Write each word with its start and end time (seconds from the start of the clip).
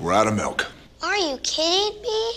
We're 0.00 0.14
out 0.14 0.26
of 0.26 0.34
milk. 0.34 0.66
Are 1.02 1.18
you 1.18 1.36
kidding 1.42 2.00
me? 2.00 2.32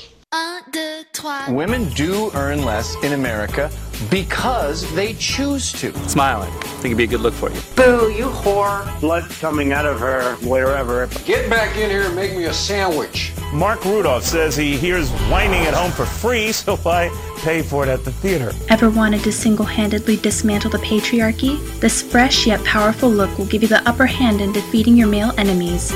Women 1.47 1.87
do 1.91 2.29
earn 2.33 2.65
less 2.65 2.95
in 3.03 3.13
America 3.13 3.71
because 4.09 4.93
they 4.95 5.13
choose 5.13 5.71
to. 5.73 5.93
Smiling. 6.09 6.49
I 6.49 6.61
think 6.81 6.85
it'd 6.87 6.97
be 6.97 7.03
a 7.05 7.07
good 7.07 7.21
look 7.21 7.33
for 7.33 7.49
you. 7.49 7.61
Boo, 7.75 8.11
you 8.11 8.25
whore. 8.25 8.99
blood 8.99 9.29
coming 9.39 9.71
out 9.71 9.85
of 9.85 9.99
her 9.99 10.35
wherever. 10.37 11.07
Get 11.23 11.49
back 11.49 11.77
in 11.77 11.89
here 11.89 12.03
and 12.03 12.15
make 12.15 12.35
me 12.35 12.45
a 12.45 12.53
sandwich. 12.53 13.31
Mark 13.53 13.85
Rudolph 13.85 14.23
says 14.23 14.57
he 14.57 14.75
hears 14.75 15.09
whining 15.29 15.61
at 15.65 15.73
home 15.73 15.91
for 15.91 16.05
free, 16.05 16.51
so 16.63 16.75
why 16.77 17.09
pay 17.37 17.61
for 17.61 17.83
it 17.83 17.89
at 17.89 18.03
the 18.03 18.11
theater? 18.11 18.51
Ever 18.69 18.89
wanted 18.89 19.23
to 19.23 19.31
single 19.31 19.65
handedly 19.65 20.17
dismantle 20.17 20.71
the 20.71 20.79
patriarchy? 20.79 21.57
This 21.79 22.01
fresh 22.01 22.45
yet 22.45 22.61
powerful 22.65 23.09
look 23.09 23.37
will 23.37 23.45
give 23.45 23.61
you 23.61 23.69
the 23.69 23.87
upper 23.87 24.05
hand 24.05 24.41
in 24.41 24.51
defeating 24.51 24.97
your 24.97 25.07
male 25.07 25.31
enemies. 25.37 25.93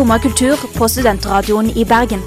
Skumma 0.00 0.18
kultur 0.18 0.56
på 0.78 0.88
studentradioen 0.88 1.66
i 1.76 1.84
Bergen. 1.84 2.20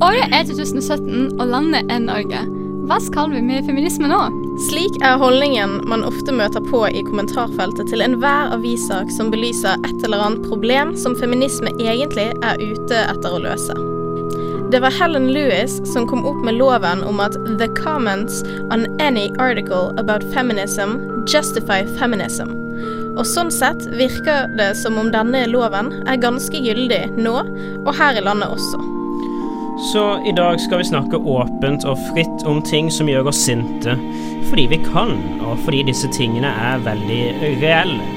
Året 0.00 0.30
er 0.30 0.44
2017, 0.46 1.40
og 1.40 1.50
landet 1.50 1.90
er 1.90 1.98
Norge. 2.04 2.44
Hva 2.86 3.00
skal 3.02 3.34
vi 3.34 3.40
med 3.42 3.66
feminisme 3.66 4.06
nå? 4.12 4.20
Slik 4.68 5.00
er 5.02 5.18
holdningen 5.18 5.80
man 5.90 6.06
ofte 6.06 6.30
møter 6.30 6.62
på 6.68 6.84
i 6.94 7.02
kommentarfeltet 7.08 7.90
til 7.90 8.06
enhver 8.06 8.54
avissak 8.54 9.10
som 9.16 9.34
belyser 9.34 9.82
et 9.82 10.06
eller 10.06 10.22
annet 10.28 10.46
problem 10.46 10.94
som 10.94 11.18
feminisme 11.18 11.74
egentlig 11.82 12.30
er 12.46 12.62
ute 12.62 13.02
etter 13.02 13.34
å 13.34 13.42
løse. 13.48 13.74
Det 14.70 14.78
var 14.78 14.94
Helen 14.94 15.32
Lewis 15.34 15.80
som 15.90 16.06
kom 16.06 16.22
opp 16.22 16.38
med 16.46 16.54
loven 16.62 17.02
om 17.02 17.18
at 17.18 17.34
the 17.58 17.66
comments 17.82 18.44
on 18.70 18.86
any 19.02 19.26
article 19.42 19.90
about 19.98 20.22
feminism 20.30 21.00
justify 21.26 21.82
feminism. 21.98 22.60
Og 23.20 23.26
sånn 23.28 23.50
sett 23.52 23.82
virker 23.92 24.48
det 24.56 24.70
som 24.80 24.96
om 24.96 25.10
denne 25.12 25.42
loven 25.50 25.90
er 26.08 26.20
ganske 26.22 26.56
gyldig 26.56 27.02
nå, 27.20 27.34
og 27.84 27.90
her 27.98 28.16
i 28.16 28.22
landet 28.24 28.48
også. 28.48 28.80
Så 29.90 30.04
i 30.28 30.32
dag 30.36 30.56
skal 30.60 30.80
vi 30.80 30.86
snakke 30.88 31.20
åpent 31.28 31.84
og 31.88 32.00
fritt 32.10 32.46
om 32.48 32.62
ting 32.64 32.88
som 32.92 33.08
gjør 33.12 33.28
oss 33.28 33.42
sinte, 33.44 33.98
fordi 34.48 34.64
vi 34.72 34.78
kan, 34.86 35.12
og 35.44 35.60
fordi 35.66 35.82
disse 35.90 36.08
tingene 36.16 36.48
er 36.48 36.80
veldig 36.84 37.20
reelle. 37.60 38.08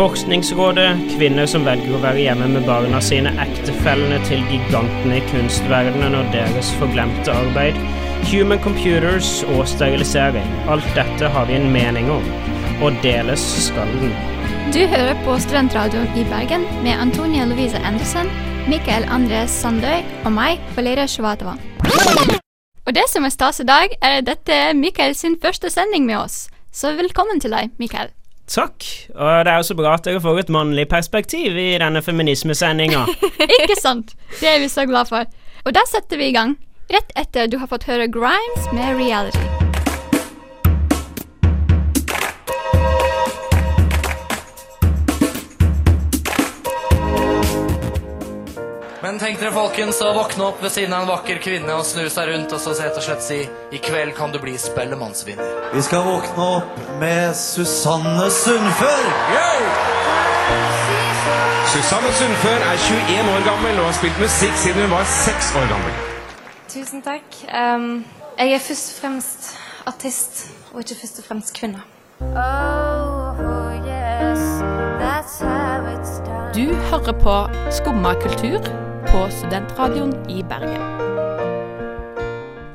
Forskningsrådet, 0.00 0.88
kvinner 1.12 1.48
som 1.48 1.68
velger 1.68 1.96
å 1.96 2.02
være 2.02 2.24
hjemme 2.24 2.48
med 2.56 2.64
barna 2.68 3.00
sine, 3.04 3.32
ektefellene 3.44 4.22
til 4.28 4.44
gigantene 4.48 5.20
i 5.20 5.24
kunstverdenen 5.28 6.16
og 6.16 6.32
deres 6.32 6.72
forglemte 6.80 7.36
arbeid, 7.36 7.76
human 8.32 8.60
computers 8.64 9.42
og 9.52 9.64
sterilisering. 9.68 10.48
Alt 10.72 10.88
dette 10.96 11.32
har 11.32 11.48
vi 11.48 11.56
en 11.60 11.72
mening 11.72 12.12
om, 12.12 12.24
og 12.82 12.96
deles 13.02 13.42
skal 13.66 13.88
den. 14.00 14.12
Du 14.74 14.82
hører 14.90 15.14
på 15.24 15.38
Studentradioen 15.40 16.10
i 16.18 16.24
Bergen 16.28 16.66
med 16.84 16.98
Antonia 17.00 17.46
Louise 17.48 17.78
Andersen, 17.78 18.28
Mikael 18.68 19.06
Andres 19.08 19.50
Sandøy 19.50 20.02
og 20.24 20.32
meg, 20.34 20.60
Valeria 20.76 21.06
Sjovatova. 21.08 21.56
Og 22.86 22.94
det 22.94 23.06
som 23.10 23.24
er 23.26 23.32
stas 23.34 23.62
i 23.62 23.66
dag, 23.66 23.94
er 24.02 24.20
at 24.20 24.26
dette 24.28 24.52
er 24.52 24.76
Mikael 24.78 25.14
sin 25.14 25.38
første 25.42 25.70
sending 25.70 26.06
med 26.06 26.18
oss. 26.20 26.46
Så 26.72 26.92
velkommen 26.98 27.40
til 27.40 27.54
deg, 27.54 27.72
Mikael. 27.80 28.12
Takk, 28.46 28.84
og 29.16 29.46
det 29.46 29.50
er 29.50 29.58
jo 29.58 29.66
så 29.66 29.74
bra 29.78 29.96
at 29.96 30.06
dere 30.06 30.22
får 30.22 30.44
et 30.44 30.52
mannlig 30.54 30.86
perspektiv 30.90 31.56
i 31.58 31.72
denne 31.82 32.02
feminismesendinga. 32.02 33.02
Ikke 33.62 33.78
sant? 33.80 34.14
Det 34.38 34.52
er 34.52 34.60
vi 34.62 34.70
så 34.70 34.86
glad 34.86 35.10
for. 35.10 35.26
Og 35.66 35.74
da 35.74 35.82
setter 35.90 36.20
vi 36.20 36.30
i 36.30 36.36
gang, 36.36 36.54
rett 36.92 37.10
etter 37.18 37.50
du 37.50 37.58
har 37.58 37.72
fått 37.72 37.88
høre 37.90 38.06
Grimes 38.12 38.70
med 38.70 39.00
Reality. 39.00 39.65
Men 49.06 49.20
tenk 49.22 49.36
dere 49.38 49.52
folkens 49.54 50.00
å 50.02 50.08
våkne 50.16 50.48
opp 50.48 50.62
ved 50.64 50.72
siden 50.74 50.90
av 50.96 51.04
en 51.04 51.10
vakker 51.12 51.38
kvinne 51.38 51.70
og 51.78 51.84
snu 51.86 52.08
seg 52.10 52.26
rundt 52.26 52.50
og 52.56 52.58
så 52.58 52.72
rett 52.74 52.96
og 52.98 53.04
slett 53.06 53.22
si 53.22 53.36
i 53.46 53.78
kveld 53.78 54.16
kan 54.16 54.32
du 54.34 54.40
bli 54.42 54.56
Spellemannsvinner. 54.58 55.52
Vi 55.70 55.82
skal 55.86 56.02
våkne 56.02 56.46
opp 56.56 56.80
med 56.98 57.36
Susanne 57.38 58.24
Sundfør. 58.34 59.04
Susanne 61.70 62.10
Sundfør 62.18 62.64
er 62.66 62.82
21 62.82 63.30
år 63.30 63.46
gammel 63.46 63.78
og 63.78 63.86
har 63.86 63.94
spilt 64.00 64.18
musikk 64.18 64.58
siden 64.64 64.88
hun 64.88 64.96
var 64.96 65.06
6 65.12 65.52
år 65.60 65.70
gammel. 65.70 66.02
Tusen 66.72 67.04
takk. 67.06 67.38
Um, 67.46 68.02
jeg 68.40 68.56
er 68.58 68.64
først 68.66 68.90
og 68.90 68.98
fremst 69.04 69.52
artist, 69.86 70.42
og 70.72 70.82
ikke 70.82 70.98
først 71.04 71.22
og 71.22 71.28
fremst 71.28 71.54
kvinne. 71.54 71.86
Du 76.58 76.66
hører 76.90 77.16
på 77.22 77.38
Skumma 77.78 78.16
kultur 78.26 78.85
på 79.06 79.28
Studentradioen 79.30 80.12
i 80.30 80.42
Bergen. 80.42 80.82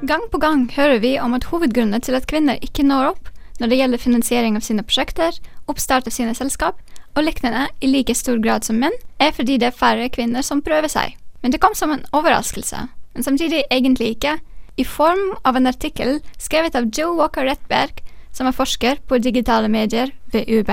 Gang 0.07 0.23
på 0.31 0.37
gang 0.37 0.65
hører 0.75 0.99
vi 0.99 1.11
om 1.19 1.33
at 1.33 1.47
hovedgrunnene 1.51 1.99
til 1.99 2.15
at 2.17 2.27
kvinner 2.29 2.59
ikke 2.63 2.85
når 2.87 3.11
opp 3.13 3.31
når 3.59 3.69
det 3.69 3.77
gjelder 3.77 4.01
finansiering 4.01 4.55
av 4.57 4.63
sine 4.65 4.83
prosjekter, 4.83 5.35
oppstart 5.69 6.07
av 6.09 6.15
sine 6.15 6.33
selskap 6.37 6.79
og 7.13 7.25
lignende 7.25 7.67
i 7.83 7.89
like 7.91 8.15
stor 8.17 8.39
grad 8.41 8.65
som 8.65 8.79
menn, 8.81 8.95
er 9.19 9.35
fordi 9.35 9.59
det 9.61 9.69
er 9.69 9.77
færre 9.77 10.07
kvinner 10.09 10.45
som 10.45 10.63
prøver 10.65 10.89
seg. 10.89 11.17
Men 11.43 11.53
det 11.53 11.61
kom 11.61 11.75
som 11.77 11.93
en 11.93 12.05
overraskelse, 12.15 12.87
men 13.13 13.27
samtidig 13.27 13.65
egentlig 13.69 14.15
ikke, 14.15 14.39
i 14.79 14.87
form 14.87 15.35
av 15.45 15.59
en 15.59 15.69
artikkel 15.69 16.21
skrevet 16.39 16.77
av 16.79 16.87
Joe 16.95 17.13
Walker 17.19 17.45
Rettberg, 17.45 18.01
som 18.31 18.47
er 18.47 18.55
forsker 18.55 19.03
på 19.07 19.19
digitale 19.21 19.69
medier 19.69 20.15
ved 20.31 20.47
UB. 20.49 20.71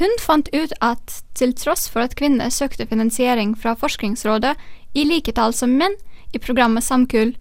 Hun 0.00 0.14
fant 0.20 0.48
ut 0.54 0.72
at 0.80 1.18
til 1.36 1.52
tross 1.52 1.84
for 1.90 2.06
at 2.06 2.16
kvinner 2.16 2.48
søkte 2.48 2.86
finansiering 2.88 3.52
fra 3.58 3.74
Forskningsrådet 3.76 4.54
i 4.92 5.04
like 5.08 5.32
tall 5.36 5.54
som 5.56 5.76
menn 5.78 5.96
i 6.32 6.40
programmet 6.40 6.84
Samkull, 6.84 7.34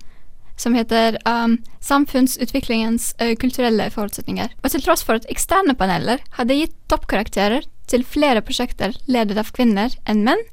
som 0.60 0.76
heter 0.78 1.18
um, 1.26 1.58
Samfunnsutviklingens 1.82 3.14
kulturelle 3.42 3.88
forutsetninger, 3.90 4.52
og 4.62 4.74
til 4.74 4.84
tross 4.86 5.04
for 5.04 5.18
at 5.18 5.28
eksterne 5.32 5.76
paneler 5.78 6.22
hadde 6.38 6.60
gitt 6.60 6.76
toppkarakterer 6.92 7.66
til 7.92 8.04
flere 8.08 8.44
prosjekter 8.46 8.94
ledet 9.12 9.40
av 9.42 9.52
kvinner 9.56 9.96
enn 10.06 10.26
menn, 10.28 10.44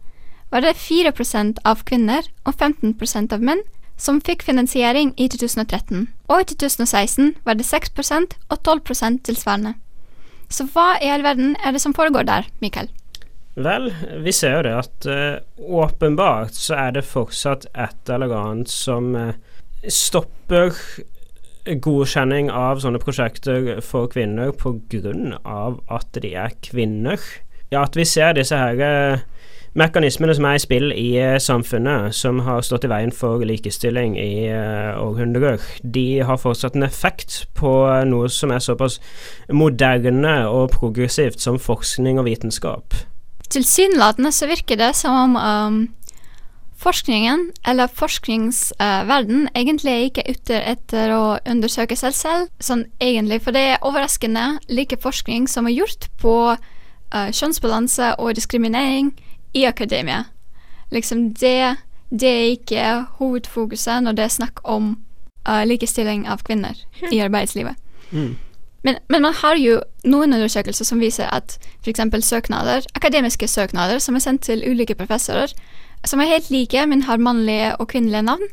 var 0.49 0.65
det 0.65 0.79
4% 0.81 1.61
av 1.69 1.83
kvinner 1.89 2.25
og 2.49 2.55
15% 2.57 3.35
av 3.37 3.45
menn 3.45 3.61
som 3.99 4.23
fikk 4.23 4.45
finansiering 4.47 5.11
i 5.19 5.27
2013, 5.29 6.07
og 6.31 6.41
i 6.41 6.47
2016 6.55 7.35
var 7.45 7.59
det 7.59 7.67
6% 7.67 8.39
og 8.49 8.59
12% 8.63 9.25
tilsvarende. 9.27 9.75
Så 10.49 10.65
hva 10.73 10.95
i 11.03 11.11
all 11.13 11.27
verden 11.27 11.57
er 11.61 11.75
det 11.75 11.83
som 11.83 11.93
foregår 11.93 12.25
der, 12.25 12.49
Mikael? 12.63 12.89
Vel, 13.59 13.89
vi 14.23 14.31
ser 14.33 14.59
jo 14.59 14.65
det 14.69 14.75
at 14.79 15.07
uh, 15.11 15.79
åpenbart 15.83 16.55
så 16.55 16.77
er 16.79 16.93
det 16.95 17.09
fortsatt 17.09 17.67
et 17.75 18.13
eller 18.15 18.31
annet 18.37 18.71
som 18.71 19.17
uh, 19.19 19.33
stopper 19.83 20.77
godkjenning 21.83 22.53
av 22.55 22.79
sånne 22.85 23.01
prosjekter 23.03 23.81
for 23.85 24.07
kvinner 24.13 24.55
av 25.43 25.81
at 25.91 26.21
de 26.23 26.31
er 26.39 26.55
kvinner. 26.63 27.19
Ja, 27.73 27.83
at 27.83 27.99
vi 27.99 28.07
ser 28.07 28.39
disse 28.39 28.57
her 28.57 28.79
uh, 28.79 29.27
mekanismene 29.75 30.39
som 30.39 30.47
er 30.47 30.55
i 30.55 30.63
spill 30.63 30.95
i 30.95 31.11
samfunnet, 31.43 32.15
som 32.15 32.39
har 32.47 32.63
stått 32.63 32.87
i 32.87 32.95
veien 32.95 33.11
for 33.11 33.43
likestilling 33.43 34.15
i 34.23 34.49
århundrer, 35.03 35.59
de 35.83 36.09
har 36.23 36.39
fortsatt 36.39 36.79
en 36.79 36.87
effekt 36.87 37.43
på 37.59 37.75
noe 38.07 38.31
som 38.31 38.55
er 38.55 38.63
såpass 38.63 39.01
moderne 39.51 40.41
og 40.47 40.73
progressivt 40.79 41.43
som 41.43 41.59
forskning 41.59 42.23
og 42.23 42.31
vitenskap. 42.31 43.03
Tilsynelatende 43.49 44.33
så 44.33 44.47
virker 44.47 44.77
det 44.77 44.91
som 44.97 45.15
om 45.17 45.37
um, 45.37 45.79
forskningen, 46.79 47.53
eller 47.67 47.87
forskningsverden, 47.87 49.47
uh, 49.47 49.53
egentlig 49.55 49.93
er 49.93 50.05
ikke 50.09 50.27
ute 50.29 50.61
etter 50.73 51.13
å 51.17 51.23
undersøke 51.49 51.97
seg 51.97 52.15
selv, 52.15 52.51
sånn 52.61 52.85
egentlig, 53.01 53.41
for 53.43 53.57
det 53.57 53.65
er 53.73 53.87
overraskende 53.87 54.59
like 54.69 55.01
forskning 55.01 55.49
som 55.49 55.67
er 55.67 55.79
gjort 55.79 56.11
på 56.21 56.35
uh, 56.55 57.29
kjønnsbalanse 57.33 58.15
og 58.19 58.37
diskriminering 58.37 59.15
i 59.57 59.65
akademia. 59.65 60.27
Liksom 60.93 61.33
det, 61.41 61.77
det 62.11 62.29
er 62.29 62.51
ikke 62.53 62.89
hovedfokuset 63.19 64.05
når 64.05 64.19
det 64.19 64.29
er 64.29 64.37
snakk 64.37 64.61
om 64.65 64.93
uh, 65.49 65.65
likestilling 65.65 66.29
av 66.29 66.45
kvinner 66.45 66.77
i 67.11 67.21
arbeidslivet. 67.27 67.81
Mm. 68.13 68.37
Men, 68.89 68.97
men, 69.09 69.23
man 69.23 69.35
har 69.37 69.59
jo 69.61 69.75
noen 70.09 70.33
undersøkelser 70.33 70.87
som 70.89 71.03
viser 71.03 71.29
at 71.29 71.59
f.eks. 71.85 72.01
søknader, 72.25 72.87
akademiske 72.97 73.45
søknader 73.45 74.01
som 74.01 74.17
er 74.17 74.23
sendt 74.25 74.47
til 74.47 74.63
ulike 74.65 74.95
professorer, 74.97 75.53
som 76.09 76.23
er 76.25 76.31
helt 76.31 76.47
like, 76.49 76.87
men 76.89 77.03
har 77.05 77.21
mannlige 77.21 77.75
og 77.77 77.91
kvinnelige 77.91 78.25
navn, 78.25 78.47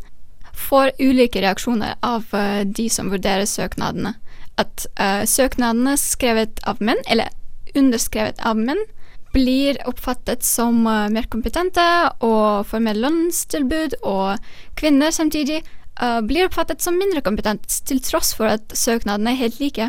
får 0.52 0.92
ulike 1.00 1.40
reaksjoner 1.40 1.94
av 2.04 2.28
uh, 2.36 2.66
de 2.68 2.90
som 2.92 3.14
vurderer 3.14 3.48
søknadene. 3.48 4.12
At 4.60 4.84
uh, 5.00 5.24
søknadene 5.24 5.96
skrevet 6.02 6.60
av 6.68 6.82
menn, 6.84 7.00
eller 7.08 7.32
underskrevet 7.72 8.42
av 8.44 8.60
menn, 8.60 8.82
blir 9.32 9.80
oppfattet 9.88 10.44
som 10.44 10.82
uh, 10.84 11.08
mer 11.16 11.30
kompetente 11.32 11.86
og 12.28 12.68
får 12.68 12.84
mer 12.84 13.00
lønnstilbud, 13.06 14.02
og 14.04 14.36
kvinner 14.76 15.16
samtidig 15.16 15.62
blir 16.28 16.50
oppfattet 16.50 16.84
som 16.84 16.98
mindre 17.00 17.22
kompetente, 17.24 17.72
til 17.88 18.02
tross 18.04 18.34
for 18.36 18.52
at 18.52 18.74
søknadene 18.76 19.32
er 19.32 19.40
helt 19.46 19.62
like. 19.64 19.88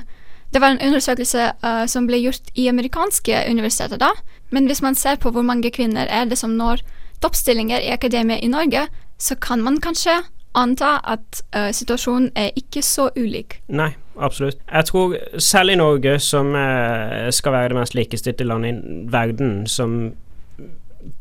Det 0.56 0.61
var 0.62 0.73
en 0.73 0.87
undersøkelse 0.88 1.50
uh, 1.61 1.85
som 1.85 2.06
ble 2.08 2.17
gjort 2.17 2.47
i 2.56 2.62
amerikanske 2.70 3.43
universiteter 3.50 3.99
da, 4.00 4.14
men 4.56 4.64
hvis 4.70 4.81
man 4.81 4.94
ser 4.97 5.19
på 5.20 5.29
hvor 5.29 5.44
mange 5.44 5.69
kvinner 5.69 6.08
er 6.08 6.25
det 6.31 6.38
som 6.41 6.55
når 6.56 6.81
toppstillinger 7.20 7.85
i 7.85 7.91
akademia 7.93 8.38
i 8.41 8.49
Norge, 8.49 8.87
så 9.20 9.37
kan 9.37 9.61
man 9.61 9.76
kanskje 9.85 10.14
anta 10.56 10.94
at 11.05 11.43
uh, 11.53 11.69
situasjonen 11.76 12.31
er 12.41 12.56
ikke 12.56 12.81
så 12.81 13.11
ulik. 13.19 13.58
Nei, 13.69 13.91
absolutt. 14.17 14.62
Jeg 14.73 14.88
tror 14.88 15.19
selv 15.44 15.75
i 15.75 15.76
Norge, 15.76 16.17
som 16.25 16.49
uh, 16.56 17.29
skal 17.29 17.53
være 17.53 17.75
det 17.75 17.81
mest 17.82 17.99
likestilte 17.99 18.49
landet 18.49 18.81
i 18.81 19.05
verden, 19.12 19.67
som 19.69 20.14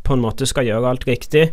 på 0.08 0.16
en 0.16 0.24
måte 0.24 0.48
skal 0.48 0.70
gjøre 0.70 0.96
alt 0.96 1.10
riktig, 1.12 1.50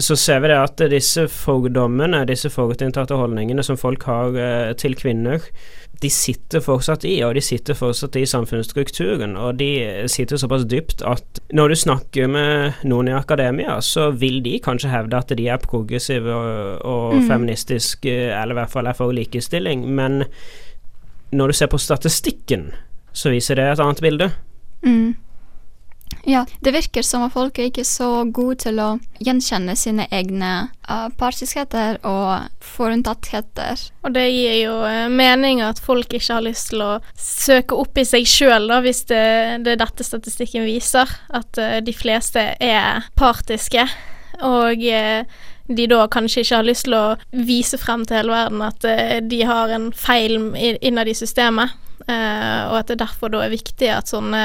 så 0.00 0.16
ser 0.16 0.40
vi 0.40 0.48
det 0.48 0.56
at 0.56 0.82
disse 0.88 1.26
fordommene, 1.28 2.22
disse 2.28 2.48
forutinntatte 2.52 3.16
holdningene 3.18 3.64
som 3.66 3.76
folk 3.76 4.06
har 4.08 4.36
eh, 4.40 4.72
til 4.80 4.94
kvinner, 4.96 5.44
de 6.02 6.10
sitter 6.10 6.62
fortsatt 6.64 7.04
i, 7.06 7.18
og 7.22 7.36
de 7.36 7.42
sitter 7.44 7.76
fortsatt 7.78 8.16
i 8.18 8.24
samfunnsstrukturen, 8.26 9.36
og 9.38 9.60
de 9.60 9.68
sitter 10.10 10.40
såpass 10.40 10.64
dypt 10.66 11.04
at 11.06 11.42
når 11.54 11.68
du 11.68 11.76
snakker 11.78 12.30
med 12.32 12.80
noen 12.88 13.12
i 13.12 13.14
akademia, 13.14 13.76
så 13.84 14.08
vil 14.10 14.40
de 14.42 14.56
kanskje 14.64 14.90
hevde 14.90 15.20
at 15.20 15.34
de 15.38 15.46
er 15.52 15.62
progressive 15.62 16.32
og, 16.34 16.80
og 16.82 17.14
Mm. 17.20 17.28
feministiske, 17.28 18.14
eller 18.32 18.56
i 18.56 18.58
hvert 18.62 18.72
fall 18.72 18.88
er 18.88 18.96
for 18.98 19.12
likestilling, 19.14 19.84
men 19.94 20.24
når 21.32 21.52
du 21.52 21.52
ser 21.52 21.70
på 21.70 21.78
statistikken, 21.78 22.72
så 23.12 23.30
viser 23.30 23.60
det 23.60 23.68
et 23.70 23.80
annet 23.80 24.00
bilde. 24.00 24.30
Mm. 24.82 25.14
Ja, 26.28 26.44
det 26.62 26.70
virker 26.76 27.02
som 27.02 27.24
at 27.26 27.34
folk 27.34 27.58
er 27.58 27.70
ikke 27.70 27.84
så 27.86 28.22
gode 28.30 28.60
til 28.62 28.78
å 28.78 28.90
gjenkjenne 29.18 29.74
sine 29.78 30.06
egne 30.14 30.52
uh, 30.86 31.08
partiskheter 31.18 31.98
og 32.06 32.46
foruntattheter. 32.62 33.82
Og 34.06 34.14
det 34.14 34.28
gir 34.28 34.60
jo 34.60 34.76
uh, 34.86 35.10
mening 35.10 35.64
at 35.66 35.82
folk 35.82 36.14
ikke 36.14 36.36
har 36.36 36.46
lyst 36.46 36.70
til 36.70 36.84
å 36.86 36.92
søke 37.18 37.74
opp 37.74 37.98
i 37.98 38.06
seg 38.06 38.28
sjøl, 38.30 38.70
hvis 38.86 39.02
det, 39.10 39.26
det 39.66 39.74
er 39.74 39.82
dette 39.82 40.06
statistikken 40.06 40.68
viser. 40.68 41.10
At 41.34 41.58
uh, 41.58 41.80
de 41.82 41.96
fleste 41.96 42.52
er 42.62 43.10
partiske. 43.18 43.88
Og 44.40 44.84
eh, 44.84 45.24
de 45.66 45.86
da 45.90 46.06
kanskje 46.10 46.42
ikke 46.42 46.58
har 46.58 46.66
lyst 46.66 46.86
til 46.88 46.96
å 46.98 47.04
vise 47.46 47.78
frem 47.80 48.04
til 48.06 48.20
hele 48.20 48.34
verden 48.34 48.64
at 48.66 48.86
eh, 48.88 49.18
de 49.24 49.42
har 49.48 49.72
en 49.74 49.90
feil 49.94 50.38
innad 50.58 51.10
i 51.10 51.16
systemet. 51.16 51.74
Eh, 52.08 52.62
og 52.66 52.80
at 52.80 52.90
det 52.90 53.02
derfor 53.02 53.32
da 53.32 53.44
er 53.44 53.54
viktig 53.54 53.90
at 53.92 54.10
sånne 54.10 54.44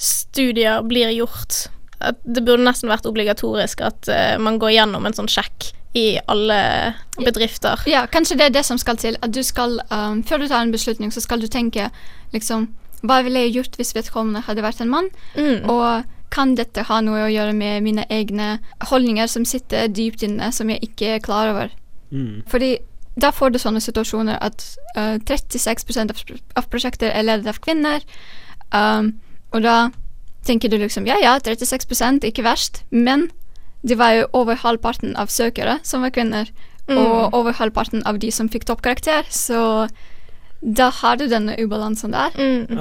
studier 0.00 0.82
blir 0.88 1.12
gjort. 1.14 1.66
At 2.00 2.20
det 2.24 2.44
burde 2.46 2.64
nesten 2.64 2.88
vært 2.88 3.08
obligatorisk 3.08 3.82
at 3.84 4.08
eh, 4.08 4.36
man 4.40 4.58
går 4.60 4.72
gjennom 4.78 5.06
en 5.06 5.16
sånn 5.16 5.28
sjekk 5.30 5.72
i 5.98 6.18
alle 6.30 6.94
bedrifter. 7.18 7.82
Ja, 7.90 8.04
kanskje 8.06 8.38
det 8.38 8.46
er 8.48 8.54
det 8.54 8.64
som 8.66 8.78
skal 8.78 8.96
til. 9.00 9.18
At 9.20 9.34
du 9.34 9.42
skal, 9.42 9.80
um, 9.90 10.22
før 10.22 10.40
du 10.44 10.46
tar 10.48 10.62
en 10.62 10.72
beslutning, 10.72 11.10
så 11.12 11.20
skal 11.20 11.42
du 11.42 11.50
tenke 11.50 11.90
liksom 12.34 12.70
Hva 13.00 13.22
ville 13.24 13.40
jeg 13.46 13.54
gjort 13.54 13.78
hvis 13.80 13.94
vedkommende 13.96 14.42
hadde 14.44 14.60
vært 14.60 14.82
en 14.84 14.90
mann? 14.92 15.06
Mm. 15.32 15.64
Og 15.72 16.04
kan 16.30 16.52
dette 16.54 16.84
ha 16.84 16.98
noe 17.00 17.22
å 17.24 17.30
gjøre 17.32 17.54
med 17.56 17.80
mine 17.82 18.04
egne 18.12 18.58
holdninger 18.90 19.26
som 19.26 19.46
sitter 19.48 19.88
dypt 19.88 20.22
inne, 20.22 20.50
som 20.52 20.68
jeg 20.68 20.84
ikke 20.84 21.14
er 21.14 21.22
klar 21.24 21.48
over? 21.48 21.72
Fordi 22.50 22.74
da 23.20 23.30
får 23.34 23.54
du 23.54 23.58
sånne 23.58 23.80
situasjoner 23.80 24.36
at 24.44 24.62
uh, 24.98 25.16
36 25.26 25.88
av, 25.96 26.12
av 26.60 26.68
prosjekter 26.70 27.10
er 27.10 27.26
ledet 27.26 27.50
av 27.50 27.58
kvinner, 27.64 28.04
um, 28.70 29.14
og 29.52 29.62
da 29.62 29.90
tenker 30.46 30.70
du 30.70 30.78
liksom 30.78 31.06
ja 31.06 31.18
ja, 31.20 31.38
36% 31.38 32.24
ikke 32.24 32.44
verst, 32.46 32.84
men 32.90 33.30
det 33.82 33.96
var 33.98 34.12
jo 34.12 34.26
over 34.32 34.54
halvparten 34.60 35.16
av 35.16 35.28
søkere 35.32 35.78
som 35.82 36.02
var 36.02 36.10
kvinner, 36.10 36.50
Mm. 36.90 36.98
og 36.98 37.34
over 37.34 37.52
halvparten 37.52 38.02
av 38.04 38.18
de 38.18 38.32
som 38.34 38.48
fikk 38.48 38.64
toppkarakter, 38.66 39.22
så 39.30 39.88
da 40.60 40.90
har 40.92 41.16
du 41.16 41.24
denne 41.28 41.54
ubalansen 41.56 42.12
der. 42.12 42.34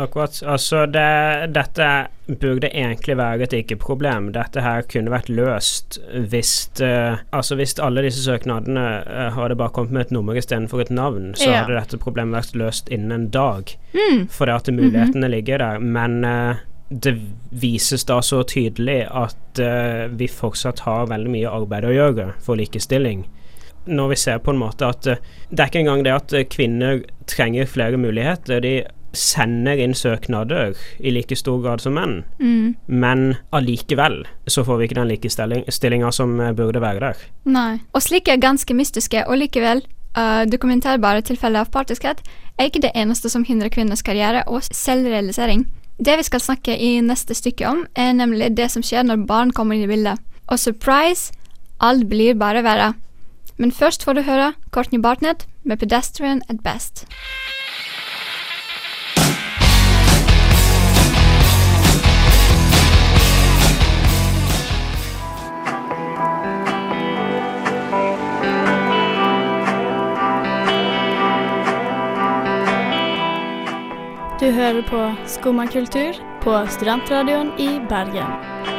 Akkurat. 0.03 0.41
Altså, 0.43 0.83
det, 0.85 1.51
dette 1.55 1.87
burde 2.27 2.67
egentlig 2.75 3.15
være 3.17 3.45
et 3.47 3.53
ikke-problem. 3.61 4.33
Dette 4.35 4.61
her 4.61 4.83
kunne 4.91 5.13
vært 5.13 5.31
løst 5.31 5.99
hvis 6.11 6.51
uh, 6.83 7.21
Altså, 7.31 7.55
hvis 7.55 7.77
alle 7.79 8.03
disse 8.03 8.25
søknadene 8.25 8.83
uh, 9.07 9.29
hadde 9.37 9.55
bare 9.59 9.73
kommet 9.75 9.95
med 9.95 10.07
et 10.07 10.11
nummer 10.17 10.35
istedenfor 10.35 10.83
et 10.83 10.91
navn, 10.91 11.31
så 11.39 11.47
Ja. 11.49 11.61
hadde 11.63 11.79
dette 11.79 12.01
problemet 12.03 12.35
vært 12.41 12.59
løst 12.59 12.91
innen 12.91 13.15
en 13.15 13.29
dag. 13.31 13.71
Mm. 13.95 14.27
For 14.27 14.45
det 14.45 14.59
at 14.59 14.73
mulighetene 14.75 15.31
ligger 15.31 15.63
der. 15.63 15.79
Men 15.79 16.19
uh, 16.27 16.59
det 16.91 17.15
vises 17.49 18.03
da 18.09 18.19
så 18.25 18.43
tydelig 18.43 19.03
at 19.07 19.59
vi 20.17 20.25
fortsatt 20.31 20.79
har 20.87 21.09
veldig 21.11 21.29
mye 21.29 21.49
arbeid 21.51 21.85
å 21.85 21.91
gjøre 21.93 22.31
for 22.41 22.57
likestilling. 22.57 23.27
Når 23.89 24.13
vi 24.13 24.19
ser 24.21 24.39
på 24.45 24.53
en 24.53 24.61
måte 24.61 24.87
at 24.87 25.07
eh, 25.09 25.19
det 25.49 25.63
er 25.63 25.71
ikke 25.71 25.83
engang 25.83 26.05
det 26.05 26.13
at 26.13 26.33
eh, 26.37 26.47
kvinner 26.47 27.03
trenger 27.29 27.69
flere 27.69 27.97
muligheter. 27.97 28.61
De 28.61 28.73
sender 29.13 29.79
inn 29.81 29.95
søknader 29.97 30.77
i 30.99 31.11
like 31.13 31.35
stor 31.35 31.61
grad 31.63 31.81
som 31.81 31.95
menn, 31.97 32.23
Mm. 32.39 32.75
men 32.85 33.37
allikevel 33.51 34.25
så 34.47 34.63
får 34.63 34.77
vi 34.77 34.87
ikke 34.87 34.99
den 34.99 35.09
likestillinga 35.09 36.11
som 36.13 36.39
eh, 36.39 36.53
burde 36.53 36.81
være 36.81 36.99
der. 36.99 37.23
Nei. 37.45 37.79
Og 37.93 38.05
slike 38.05 38.37
ganske 38.37 38.73
mystiske 38.73 39.25
og 39.27 39.41
likevel 39.41 39.81
uh, 40.17 40.45
dokumenterbare 40.45 41.21
tilfeller 41.25 41.65
av 41.65 41.73
partiskhet 41.73 42.21
er 42.57 42.69
ikke 42.69 42.83
det 42.85 42.93
eneste 42.95 43.29
som 43.29 43.45
hindrer 43.47 43.69
kvinners 43.73 44.05
karriere 44.05 44.43
og 44.47 44.61
selvrealisering. 44.63 45.65
Det 45.99 46.15
vi 46.17 46.23
skal 46.23 46.39
snakke 46.39 46.77
i 46.77 46.99
neste 47.03 47.35
stykke 47.35 47.67
om, 47.67 47.83
er 47.95 48.13
nemlig 48.13 48.53
det 48.55 48.69
som 48.71 48.83
skjer 48.85 49.03
når 49.03 49.25
barn 49.27 49.51
kommer 49.51 49.75
inn 49.75 49.83
i 49.83 49.91
bildet. 49.91 50.21
Og 50.47 50.59
surprise, 50.59 51.33
alt 51.79 52.07
blir 52.09 52.37
bare 52.39 52.63
verre. 52.63 52.93
Men 53.59 53.71
først 53.71 54.03
får 54.03 54.13
du 54.13 54.21
høre 54.21 54.53
Courtney 54.71 55.01
Bartnett 55.01 55.47
med 55.63 55.77
'Pedestrian 55.77 56.41
at 56.49 56.55
Best'. 56.67 57.05
Du 74.39 74.51
hører 74.51 74.81
på 74.87 75.15
Skumma 75.27 75.65
kultur 75.65 76.13
på 76.41 76.65
Studentradioen 76.67 77.51
i 77.59 77.79
Bergen. 77.89 78.78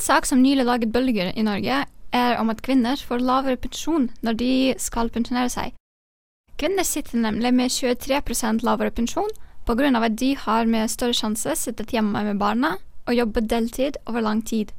En 0.00 0.04
sak 0.04 0.24
som 0.24 0.40
nylig 0.40 0.64
laget 0.64 0.92
bølger 0.94 1.28
i 1.36 1.42
Norge, 1.44 1.82
er 2.16 2.38
om 2.40 2.48
at 2.48 2.62
kvinner 2.64 2.96
får 2.96 3.20
lavere 3.20 3.58
pensjon 3.60 4.06
når 4.24 4.38
de 4.40 4.52
skal 4.80 5.10
pensjonere 5.12 5.50
seg. 5.52 5.74
Kvinner 6.56 6.88
sitter 6.88 7.20
nemlig 7.20 7.50
med 7.52 7.68
23% 7.68 8.64
lavere 8.64 8.94
pensjon 8.96 9.28
pga. 9.68 9.90
at 10.00 10.16
de 10.16 10.34
har 10.36 10.64
med 10.64 10.88
større 10.88 11.12
sjanse 11.12 11.52
sittet 11.54 11.92
hjemme 11.92 12.24
med 12.24 12.38
barna 12.38 12.78
og 13.06 13.14
jobbet 13.14 13.50
deltid 13.50 13.98
over 14.06 14.22
lang 14.22 14.40
tid. 14.40 14.72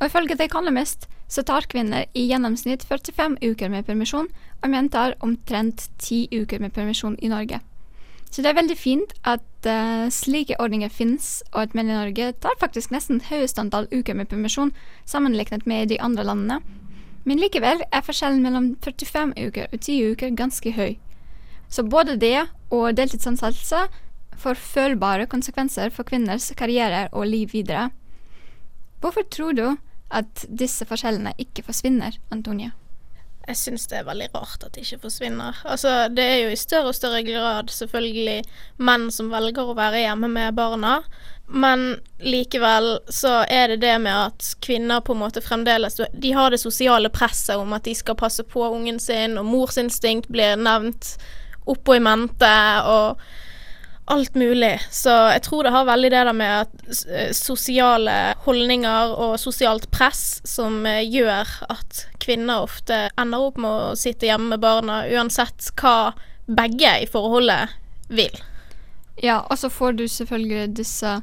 Og 0.00 0.06
ifølge 0.06 0.34
The 0.34 0.50
Economist 0.50 1.06
så 1.28 1.42
tar 1.42 1.70
kvinner 1.70 2.06
i 2.12 2.26
gjennomsnitt 2.26 2.82
45 2.82 3.38
uker 3.42 3.68
med 3.70 3.86
permisjon, 3.86 4.26
og 4.64 4.68
menn 4.68 4.88
tar 4.90 5.14
omtrent 5.20 5.90
10 5.98 6.26
uker 6.42 6.58
med 6.58 6.72
permisjon 6.72 7.16
i 7.22 7.28
Norge. 7.28 7.60
Så 8.30 8.42
det 8.42 8.52
er 8.52 8.60
veldig 8.60 8.76
fint 8.78 9.12
at 9.26 9.66
uh, 9.66 10.06
slike 10.14 10.54
ordninger 10.62 10.90
finnes, 10.94 11.40
og 11.50 11.64
at 11.64 11.74
menn 11.74 11.90
i 11.90 11.96
Norge 11.96 12.30
tar 12.38 12.58
faktisk 12.60 12.92
nesten 12.94 13.18
høyest 13.26 13.58
antall 13.58 13.88
uker 13.90 14.14
med 14.14 14.30
permisjon 14.30 14.70
sammenlignet 15.08 15.66
med 15.66 15.90
de 15.90 15.98
andre 15.98 16.26
landene. 16.28 16.60
Men 17.26 17.42
likevel 17.42 17.82
er 17.90 18.04
forskjellen 18.06 18.42
mellom 18.44 18.72
45 18.86 19.34
uker 19.36 19.66
og 19.68 19.80
10 19.82 19.98
uker 20.14 20.38
ganske 20.38 20.72
høy. 20.78 20.94
Så 21.70 21.84
både 21.86 22.16
det 22.18 22.46
og 22.70 22.94
deltidsansettelse 22.98 23.84
får 24.40 24.62
følbare 24.62 25.28
konsekvenser 25.30 25.92
for 25.94 26.08
kvinners 26.08 26.48
karriere 26.56 27.08
og 27.12 27.28
liv 27.28 27.52
videre. 27.52 27.90
Hvorfor 29.00 29.26
tror 29.30 29.56
du 29.58 29.66
at 30.10 30.46
disse 30.48 30.86
forskjellene 30.88 31.34
ikke 31.38 31.64
forsvinner, 31.66 32.16
Antonia? 32.30 32.72
Jeg 33.48 33.56
syns 33.56 33.88
det 33.90 33.98
er 33.98 34.06
veldig 34.06 34.28
rart 34.34 34.62
at 34.66 34.74
det 34.76 34.84
ikke 34.84 35.06
forsvinner. 35.06 35.56
Altså, 35.64 36.06
det 36.12 36.24
er 36.24 36.38
jo 36.44 36.52
i 36.52 36.60
større 36.60 36.92
og 36.92 36.96
større 36.98 37.22
grad 37.26 37.72
selvfølgelig 37.72 38.42
menn 38.84 39.08
som 39.14 39.30
velger 39.32 39.72
å 39.72 39.76
være 39.78 40.04
hjemme 40.04 40.30
med 40.30 40.54
barna, 40.58 41.00
men 41.50 41.96
likevel 42.22 43.00
så 43.10 43.40
er 43.50 43.72
det 43.72 43.80
det 43.82 43.96
med 44.04 44.14
at 44.14 44.52
kvinner 44.62 45.02
på 45.02 45.16
en 45.16 45.22
måte 45.24 45.42
fremdeles 45.42 45.98
De 45.98 46.30
har 46.36 46.52
det 46.52 46.60
sosiale 46.62 47.10
presset 47.10 47.58
om 47.58 47.72
at 47.74 47.88
de 47.88 47.94
skal 47.98 48.18
passe 48.20 48.44
på 48.46 48.62
ungen 48.68 49.00
sin, 49.02 49.34
og 49.40 49.48
morsinstinkt 49.48 50.30
blir 50.30 50.60
nevnt 50.60 51.16
oppå 51.70 51.98
i 51.98 52.02
mente, 52.04 52.54
og 52.86 53.18
alt 54.10 54.34
mulig. 54.34 54.80
Så 54.90 55.12
jeg 55.30 55.42
tror 55.46 55.64
det 55.64 55.72
har 55.74 55.86
veldig 55.88 56.10
det 56.10 56.22
der 56.26 56.36
med 56.36 56.54
at 56.64 57.06
eh, 57.06 57.30
sosiale 57.36 58.16
holdninger 58.44 59.14
og 59.14 59.36
sosialt 59.40 59.86
press 59.94 60.40
som 60.48 60.82
eh, 60.88 61.04
gjør 61.06 61.48
at 61.70 62.04
kvinner 62.22 62.66
ofte 62.66 63.06
ender 63.20 63.46
opp 63.50 63.60
med 63.62 63.70
å 63.70 63.96
sitte 63.98 64.28
hjemme 64.28 64.54
med 64.54 64.64
barna, 64.64 65.04
uansett 65.08 65.70
hva 65.80 66.12
begge 66.50 66.96
i 67.04 67.08
forholdet 67.10 67.76
vil. 68.10 68.34
Ja, 69.22 69.44
og 69.46 69.58
så 69.60 69.70
får 69.70 70.00
du 70.00 70.08
selvfølgelig 70.08 70.76
disse 70.80 71.20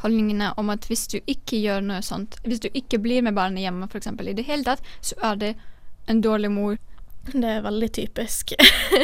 holdningene 0.00 0.54
om 0.56 0.70
at 0.72 0.86
hvis 0.88 1.06
du 1.12 1.18
ikke 1.20 1.58
gjør 1.60 1.82
noe 1.84 2.00
sånt, 2.04 2.38
hvis 2.46 2.62
du 2.62 2.70
ikke 2.72 3.02
blir 3.02 3.24
med 3.26 3.36
barnet 3.36 3.66
hjemme 3.66 3.88
f.eks. 3.90 4.08
i 4.08 4.36
det 4.38 4.46
hele 4.48 4.64
tatt, 4.64 4.84
så 5.04 5.18
er 5.32 5.40
det 5.42 5.54
en 6.08 6.22
dårlig 6.24 6.50
mor. 6.54 6.78
Det 7.28 7.46
er 7.46 7.62
veldig 7.62 7.88
typisk. 7.94 8.54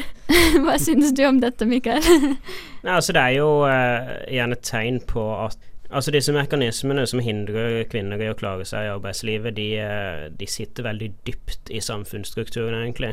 Hva 0.64 0.76
synes 0.80 1.12
du 1.14 1.22
om 1.28 1.38
dette, 1.42 1.68
Mikael? 1.68 2.02
Nei, 2.84 2.94
altså 2.96 3.14
Det 3.14 3.22
er 3.22 3.36
jo 3.36 3.48
uh, 3.68 4.16
gjerne 4.32 4.56
et 4.58 4.66
tegn 4.66 5.00
på 5.06 5.28
at 5.44 5.58
Altså 5.86 6.10
Disse 6.10 6.32
mekanismene 6.34 7.04
som 7.06 7.20
hindrer 7.22 7.84
kvinner 7.86 8.18
i 8.18 8.26
å 8.32 8.34
klare 8.34 8.64
seg 8.66 8.88
i 8.88 8.90
arbeidslivet, 8.90 9.54
de, 9.54 9.66
uh, 9.78 10.24
de 10.34 10.48
sitter 10.50 10.82
veldig 10.88 11.12
dypt 11.28 11.70
i 11.70 11.78
samfunnsstrukturen, 11.84 12.74
egentlig. 12.80 13.12